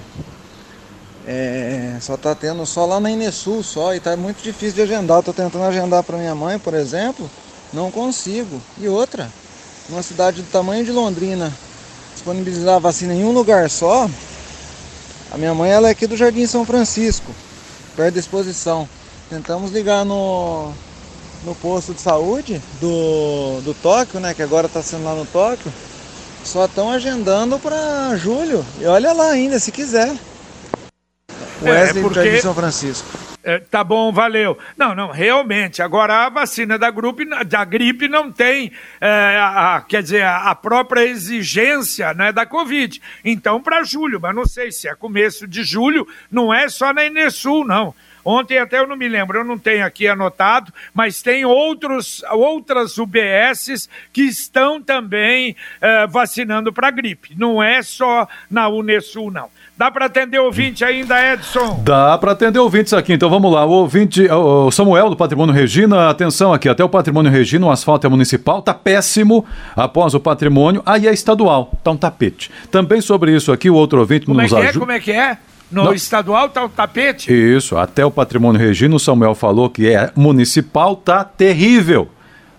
é, 1.28 1.98
só 2.02 2.18
tá 2.18 2.34
tendo 2.34 2.66
só 2.66 2.86
lá 2.86 3.00
na 3.00 3.12
Inesul 3.12 3.62
só 3.62 3.94
e 3.94 4.00
tá 4.00 4.18
muito 4.18 4.42
difícil 4.42 4.74
de 4.74 4.82
agendar. 4.82 5.20
Eu 5.20 5.24
tô 5.24 5.34
tentando 5.34 5.66
agendar 5.66 6.02
para 6.02 6.18
minha 6.18 6.34
mãe, 6.34 6.58
por 6.58 6.74
exemplo, 6.74 7.30
não 7.72 7.92
consigo. 7.92 8.60
E 8.80 8.88
outra, 8.88 9.30
numa 9.88 10.02
cidade 10.02 10.42
do 10.42 10.50
tamanho 10.50 10.84
de 10.84 10.92
Londrina, 10.92 11.54
disponibilizar 12.14 12.78
a 12.78 12.80
vacina 12.80 13.14
em 13.14 13.24
um 13.24 13.32
lugar 13.32 13.70
só. 13.70 14.10
A 15.34 15.38
minha 15.38 15.54
mãe 15.56 15.72
ela 15.72 15.88
é 15.88 15.92
aqui 15.92 16.06
do 16.06 16.16
Jardim 16.16 16.46
São 16.46 16.64
Francisco, 16.64 17.34
perto 17.96 18.14
da 18.14 18.20
exposição. 18.20 18.88
Tentamos 19.32 19.72
ligar 19.72 20.06
no, 20.06 20.72
no 21.44 21.56
posto 21.56 21.92
de 21.92 22.02
saúde 22.02 22.62
do, 22.80 23.60
do 23.62 23.74
Tóquio, 23.74 24.20
né? 24.20 24.36
Que 24.36 24.44
agora 24.44 24.68
está 24.68 24.84
sendo 24.84 25.06
lá 25.06 25.16
no 25.16 25.26
Tóquio. 25.26 25.74
Só 26.46 26.66
estão 26.66 26.92
agendando 26.92 27.58
para 27.58 28.16
julho. 28.16 28.64
E 28.80 28.86
olha 28.86 29.12
lá 29.12 29.32
ainda, 29.32 29.58
se 29.58 29.72
quiser. 29.72 30.16
É, 31.64 31.70
Wesley 31.70 32.00
é 32.00 32.02
porque... 32.04 32.20
do 32.20 32.26
Jardim 32.26 32.42
São 32.42 32.54
Francisco. 32.54 33.08
É, 33.44 33.60
tá 33.60 33.84
bom, 33.84 34.10
valeu. 34.10 34.58
Não, 34.78 34.96
não, 34.96 35.12
realmente. 35.12 35.82
Agora 35.82 36.26
a 36.26 36.30
vacina 36.30 36.78
da, 36.78 36.90
gripe, 36.90 37.26
da 37.46 37.66
gripe 37.66 38.08
não 38.08 38.32
tem, 38.32 38.72
é, 39.02 39.38
a, 39.38 39.76
a, 39.76 39.82
quer 39.82 40.02
dizer, 40.02 40.24
a, 40.24 40.56
própria 40.56 41.04
exigência 41.04 42.14
né, 42.14 42.32
da 42.32 42.46
Covid. 42.46 43.02
Então, 43.26 43.62
para 43.62 43.84
julho, 43.84 44.20
mas 44.22 44.34
não 44.34 44.46
sei 44.46 44.72
se 44.72 44.88
é 44.88 44.96
começo 44.96 45.46
de 45.46 45.62
julho, 45.64 46.08
não 46.32 46.54
é 46.54 46.70
só 46.70 46.94
na 46.94 47.06
Enesul, 47.06 47.66
não. 47.66 47.94
Ontem 48.26 48.58
até 48.58 48.80
eu 48.80 48.88
não 48.88 48.96
me 48.96 49.10
lembro, 49.10 49.38
eu 49.38 49.44
não 49.44 49.58
tenho 49.58 49.86
aqui 49.86 50.08
anotado, 50.08 50.74
mas 50.94 51.22
tem 51.22 51.44
outros, 51.44 52.24
outras 52.32 52.98
UBSs 52.98 53.90
que 54.14 54.22
estão 54.22 54.82
também 54.82 55.58
uh, 55.82 56.08
vacinando 56.10 56.72
para 56.72 56.90
gripe. 56.90 57.36
Não 57.38 57.62
é 57.62 57.82
só 57.82 58.26
na 58.50 58.70
Unesul, 58.70 59.30
não. 59.30 59.50
Dá 59.84 59.92
para 59.92 60.06
atender 60.06 60.40
ouvinte 60.40 60.86
ainda, 60.86 61.34
Edson? 61.34 61.82
Dá 61.84 62.18
para 62.18 62.32
atender 62.32 62.58
ouvintes 62.58 62.94
aqui, 62.94 63.12
então 63.12 63.30
vamos 63.30 63.52
lá. 63.52 63.66
O 63.66 63.70
ouvinte, 63.72 64.26
o 64.32 64.72
Samuel 64.72 65.10
do 65.10 65.18
Patrimônio 65.18 65.54
Regina, 65.54 66.10
atenção 66.10 66.54
aqui, 66.54 66.70
até 66.70 66.82
o 66.82 66.88
Patrimônio 66.88 67.30
Regina, 67.30 67.66
o 67.68 67.70
asfalto 67.70 68.08
é 68.08 68.10
municipal, 68.10 68.62
tá 68.62 68.74
péssimo. 68.74 69.46
Após 69.76 70.14
o 70.14 70.22
patrimônio, 70.22 70.82
aí 70.86 71.06
é 71.06 71.12
estadual, 71.14 71.74
tá 71.84 71.92
um 71.92 71.98
tapete. 71.98 72.50
Também 72.72 73.02
sobre 73.02 73.36
isso 73.36 73.52
aqui, 73.52 73.70
o 73.70 73.76
outro 73.76 74.00
ouvinte 74.00 74.26
Como 74.26 74.42
nos 74.42 74.54
é 74.54 74.56
ajuda. 74.56 74.70
é? 74.70 74.80
Como 74.80 74.92
é 74.94 75.00
que 75.02 75.12
é? 75.12 75.38
No 75.70 75.84
Não. 75.84 75.94
estadual 75.94 76.48
tá 76.48 76.64
o 76.64 76.70
tapete? 76.70 77.30
Isso, 77.34 77.76
até 77.76 78.06
o 78.06 78.12
Patrimônio 78.12 78.62
Regina, 78.62 78.96
o 78.96 79.00
Samuel 79.00 79.36
falou 79.36 79.70
que 79.70 79.90
é 79.90 80.14
municipal, 80.16 80.96
tá 80.96 81.26
terrível. 81.26 82.08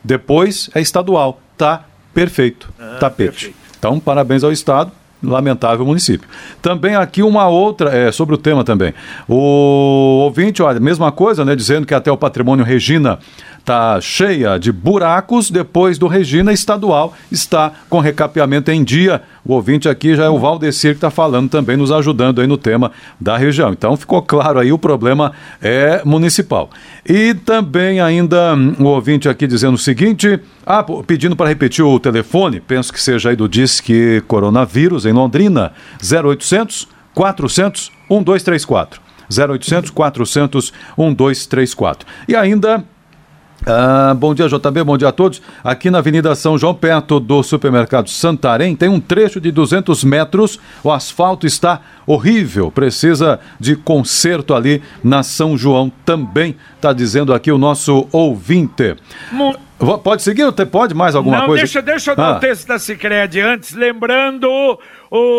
Depois 0.04 0.68
é 0.74 0.80
estadual, 0.82 1.40
tá 1.56 1.84
perfeito. 2.12 2.68
tapete. 3.00 3.56
Então, 3.78 3.98
parabéns 3.98 4.44
ao 4.44 4.52
Estado. 4.52 4.92
Lamentável 5.30 5.84
município. 5.84 6.28
Também 6.60 6.94
aqui 6.94 7.22
uma 7.22 7.48
outra, 7.48 7.90
é, 7.90 8.12
sobre 8.12 8.34
o 8.34 8.38
tema 8.38 8.64
também. 8.64 8.94
O 9.28 10.22
ouvinte, 10.24 10.62
olha, 10.62 10.80
mesma 10.80 11.10
coisa, 11.12 11.44
né? 11.44 11.56
Dizendo 11.56 11.86
que 11.86 11.94
até 11.94 12.10
o 12.10 12.16
patrimônio 12.16 12.64
Regina 12.64 13.18
tá 13.64 13.98
cheia 14.00 14.58
de 14.58 14.70
buracos, 14.70 15.50
depois 15.50 15.98
do 15.98 16.06
Regina 16.06 16.52
estadual 16.52 17.14
está 17.32 17.72
com 17.88 17.98
recapeamento 17.98 18.70
em 18.70 18.84
dia. 18.84 19.22
O 19.44 19.52
ouvinte 19.52 19.90
aqui 19.90 20.16
já 20.16 20.24
é 20.24 20.28
o 20.28 20.38
Valdecir 20.38 20.92
que 20.92 20.96
está 20.96 21.10
falando 21.10 21.50
também, 21.50 21.76
nos 21.76 21.92
ajudando 21.92 22.40
aí 22.40 22.46
no 22.46 22.56
tema 22.56 22.90
da 23.20 23.36
região. 23.36 23.72
Então 23.72 23.94
ficou 23.94 24.22
claro 24.22 24.58
aí, 24.58 24.72
o 24.72 24.78
problema 24.78 25.32
é 25.60 26.00
municipal. 26.02 26.70
E 27.06 27.34
também 27.34 28.00
ainda 28.00 28.54
hum, 28.54 28.74
o 28.78 28.84
ouvinte 28.84 29.28
aqui 29.28 29.46
dizendo 29.46 29.74
o 29.74 29.78
seguinte, 29.78 30.40
ah, 30.64 30.82
pedindo 31.06 31.36
para 31.36 31.48
repetir 31.48 31.84
o 31.84 32.00
telefone, 32.00 32.58
penso 32.58 32.90
que 32.90 33.02
seja 33.02 33.28
aí 33.28 33.36
do 33.36 33.46
Disque 33.46 34.22
Coronavírus 34.26 35.04
em 35.04 35.12
Londrina, 35.12 35.72
0800 36.02 36.88
400 37.14 37.92
1234. 38.08 39.00
0800 39.30 39.90
400 39.90 40.72
1234. 40.96 42.06
E 42.28 42.34
ainda 42.34 42.82
ah, 43.66 44.14
bom 44.16 44.34
dia, 44.34 44.46
JB, 44.48 44.84
bom 44.84 44.96
dia 44.98 45.08
a 45.08 45.12
todos. 45.12 45.40
Aqui 45.62 45.90
na 45.90 45.98
Avenida 45.98 46.34
São 46.34 46.58
João, 46.58 46.74
perto 46.74 47.18
do 47.18 47.42
supermercado 47.42 48.08
Santarém, 48.10 48.76
tem 48.76 48.88
um 48.88 49.00
trecho 49.00 49.40
de 49.40 49.50
200 49.50 50.04
metros. 50.04 50.58
O 50.82 50.90
asfalto 50.92 51.46
está 51.46 51.80
horrível, 52.06 52.70
precisa 52.70 53.40
de 53.58 53.74
conserto 53.76 54.54
ali 54.54 54.82
na 55.02 55.22
São 55.22 55.56
João 55.56 55.90
também, 56.04 56.54
está 56.76 56.92
dizendo 56.92 57.32
aqui 57.32 57.50
o 57.50 57.58
nosso 57.58 58.06
ouvinte. 58.12 58.96
Pode 60.02 60.22
seguir? 60.22 60.50
Pode 60.70 60.94
mais 60.94 61.14
alguma 61.14 61.38
Não, 61.40 61.46
coisa? 61.46 61.62
deixa, 61.62 61.82
deixa 61.82 62.12
eu 62.12 62.16
dar 62.16 62.34
Ah. 62.34 62.36
o 62.36 62.40
texto 62.40 62.66
da 62.68 62.78
Cicred 62.78 63.40
antes, 63.40 63.72
lembrando 63.74 64.78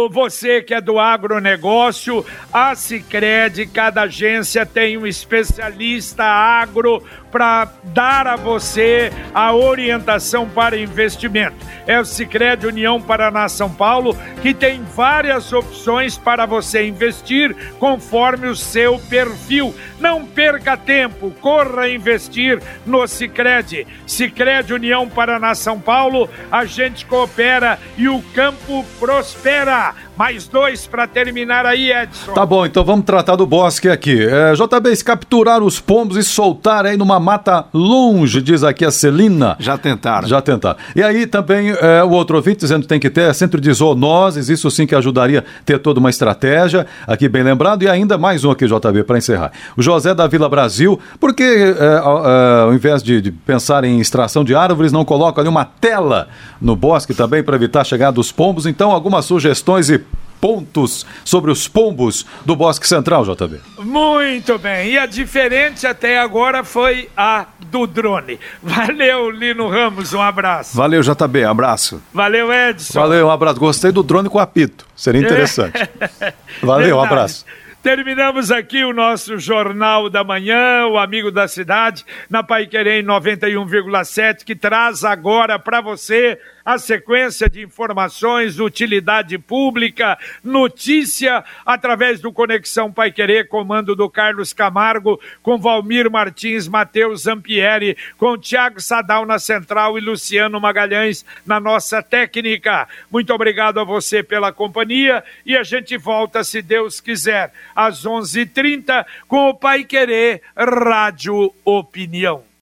você 0.10 0.62
que 0.62 0.74
é 0.74 0.80
do 0.80 1.00
agronegócio, 1.00 2.26
a 2.52 2.76
Cicred, 2.76 3.66
cada 3.68 4.04
agência 4.04 4.66
tem 4.66 4.98
um 4.98 5.06
especialista 5.06 6.24
agro 6.24 7.04
para 7.36 7.68
dar 7.84 8.28
a 8.28 8.38
você 8.38 9.12
a 9.34 9.54
orientação 9.54 10.48
para 10.48 10.78
investimento. 10.78 11.58
É 11.86 12.00
o 12.00 12.06
Cicred 12.06 12.66
União 12.66 13.02
Paraná 13.02 13.50
São 13.50 13.70
Paulo, 13.70 14.18
que 14.42 14.54
tem 14.54 14.82
várias 14.96 15.52
opções 15.52 16.18
para 16.18 16.46
você 16.46 16.88
investir 16.88 17.54
conforme 17.78 18.48
o 18.48 18.56
seu 18.56 18.98
perfil. 19.10 19.76
Não 20.00 20.26
perca 20.26 20.78
tempo, 20.78 21.32
corra 21.42 21.90
investir 21.90 22.62
no 22.86 23.06
Cicred. 23.06 23.86
Cicred 24.08 24.74
União 24.74 25.10
Paraná 25.10 25.54
São 25.54 25.80
Paulo, 25.80 26.30
a 26.50 26.64
gente 26.64 27.06
coopera 27.06 27.78
e 27.98 28.08
o 28.08 28.22
campo 28.34 28.86
prospera 28.98 29.65
galera! 29.66 29.96
Mais 30.18 30.48
dois 30.48 30.88
para 30.88 31.06
terminar 31.06 31.66
aí, 31.66 31.92
Edson. 31.92 32.34
Tá 32.34 32.46
bom, 32.46 32.66
então 32.66 32.86
vamos 32.86 33.04
tratar 33.04 33.36
do 33.36 33.46
bosque 33.46 33.90
aqui. 33.90 34.26
É, 34.26 34.54
JB, 34.54 34.96
se 34.96 35.04
capturar 35.04 35.62
os 35.62 35.82
pombos 35.82 36.16
e 36.16 36.24
soltar 36.24 36.86
aí 36.86 36.96
numa 36.96 37.20
mata 37.20 37.66
longe, 37.74 38.42
diz 38.42 38.64
aqui 38.64 38.86
a 38.86 38.92
Celina. 38.92 39.58
Já 39.60 39.78
tentaram. 39.78 40.26
Já 40.26 40.42
tentaram. 40.42 40.78
E 40.96 41.04
aí 41.04 41.28
também 41.28 41.72
é, 41.72 42.02
o 42.02 42.12
outro 42.12 42.38
ouvinte 42.38 42.62
dizendo 42.62 42.84
que 42.84 42.88
tem 42.88 43.00
que 43.00 43.10
ter 43.10 43.34
centro 43.36 43.60
de 43.60 43.72
zoonoses, 43.74 44.48
isso 44.48 44.72
sim 44.72 44.88
que 44.88 44.96
ajudaria 44.96 45.40
a 45.40 45.64
ter 45.66 45.80
toda 45.80 46.00
uma 46.00 46.10
estratégia, 46.10 46.88
aqui 47.06 47.28
bem 47.28 47.44
lembrado. 47.44 47.84
E 47.84 47.90
ainda 47.90 48.18
mais 48.18 48.46
um 48.46 48.52
aqui, 48.52 48.66
JB, 48.66 49.04
para 49.04 49.18
encerrar. 49.18 49.52
O 49.76 49.82
José 49.82 50.16
da 50.16 50.28
Vila 50.28 50.48
Brasil, 50.48 50.98
porque 51.20 51.44
é, 51.44 51.98
ao, 51.98 52.26
é, 52.26 52.62
ao 52.62 52.74
invés 52.74 53.04
de, 53.04 53.20
de 53.20 53.32
pensar 53.32 53.84
em 53.84 54.00
extração 54.00 54.46
de 54.46 54.56
árvores, 54.56 54.94
não 54.94 55.04
coloca 55.04 55.42
ali 55.42 55.50
uma 55.50 55.66
tela 55.66 56.30
no 56.62 56.74
bosque 56.74 57.14
também 57.14 57.44
para 57.44 57.58
evitar 57.58 57.82
a 57.82 57.84
chegada 57.84 58.14
dos 58.14 58.32
pombos? 58.32 58.66
Então, 58.66 58.92
algumas 58.92 59.26
sugestões 59.26 59.90
e 59.90 60.05
pontos 60.46 61.08
sobre 61.24 61.50
os 61.50 61.68
pombos 61.68 62.24
do 62.46 62.56
Bosque 62.56 62.88
Central, 62.88 63.26
JB. 63.26 63.62
Muito 63.80 64.60
bem. 64.60 64.92
E 64.92 64.98
a 65.00 65.08
diferente 65.08 65.88
até 65.88 66.20
agora 66.20 66.64
foi 66.64 67.10
a 67.18 67.48
do 67.72 67.88
drone. 67.88 68.40
Valeu, 68.62 69.32
Lino 69.32 69.68
Ramos. 69.68 70.14
Um 70.14 70.22
abraço. 70.22 70.78
Valeu, 70.78 71.02
JB, 71.02 71.46
abraço. 71.46 72.00
Valeu, 72.14 72.54
Edson. 72.54 72.94
Valeu, 72.94 73.26
um 73.26 73.32
abraço. 73.32 73.60
Gostei 73.60 73.92
do 73.92 74.04
drone 74.04 74.30
com 74.30 74.38
apito. 74.38 74.86
Seria 74.96 75.22
interessante. 75.22 75.80
Valeu, 76.62 76.98
um 76.98 77.02
abraço. 77.02 77.44
Terminamos 77.82 78.52
aqui 78.52 78.84
o 78.84 78.94
nosso 78.94 79.40
Jornal 79.40 80.12
da 80.12 80.24
Manhã, 80.24 80.86
o 80.86 80.98
Amigo 81.00 81.32
da 81.32 81.48
Cidade, 81.48 82.06
na 82.30 82.44
Paiquerê 82.44 83.02
91,7, 83.02 84.44
que 84.44 84.56
traz 84.56 85.04
agora 85.04 85.58
para 85.58 85.82
você 85.82 86.40
a 86.66 86.80
sequência 86.80 87.48
de 87.48 87.62
informações, 87.62 88.60
utilidade 88.60 89.38
pública, 89.38 90.18
notícia, 90.44 91.44
através 91.64 92.20
do 92.20 92.34
Conexão 92.34 92.92
Paiquerê, 92.92 93.44
comando 93.44 93.96
do 93.96 94.10
Carlos 94.10 94.52
Camargo, 94.52 95.20
com 95.44 95.60
Valmir 95.60 96.10
Martins, 96.10 96.68
Matheus 96.68 97.22
Zampieri, 97.22 97.96
com 98.18 98.36
Tiago 98.38 98.82
Sadal 98.82 99.26
na 99.26 99.38
central 99.38 99.98
e 99.98 100.02
Luciano 100.02 100.60
Magalhães 100.60 101.24
na 101.46 101.60
nossa 101.60 102.02
técnica. 102.02 102.88
Muito 103.12 103.32
obrigado 103.32 103.80
a 103.80 103.84
você 103.84 104.24
pela 104.24 104.52
companhia 104.52 105.24
e 105.46 105.56
a 105.56 105.62
gente 105.62 105.96
volta, 105.98 106.44
se 106.44 106.64
Deus 106.64 107.00
quiser, 107.00 107.54
às 107.76 108.06
11h30 108.06 109.06
com 109.28 109.50
o 109.50 109.54
Pai 109.54 109.84
Querer 109.84 110.42
Rádio 110.56 111.54
Opinião 111.64 112.55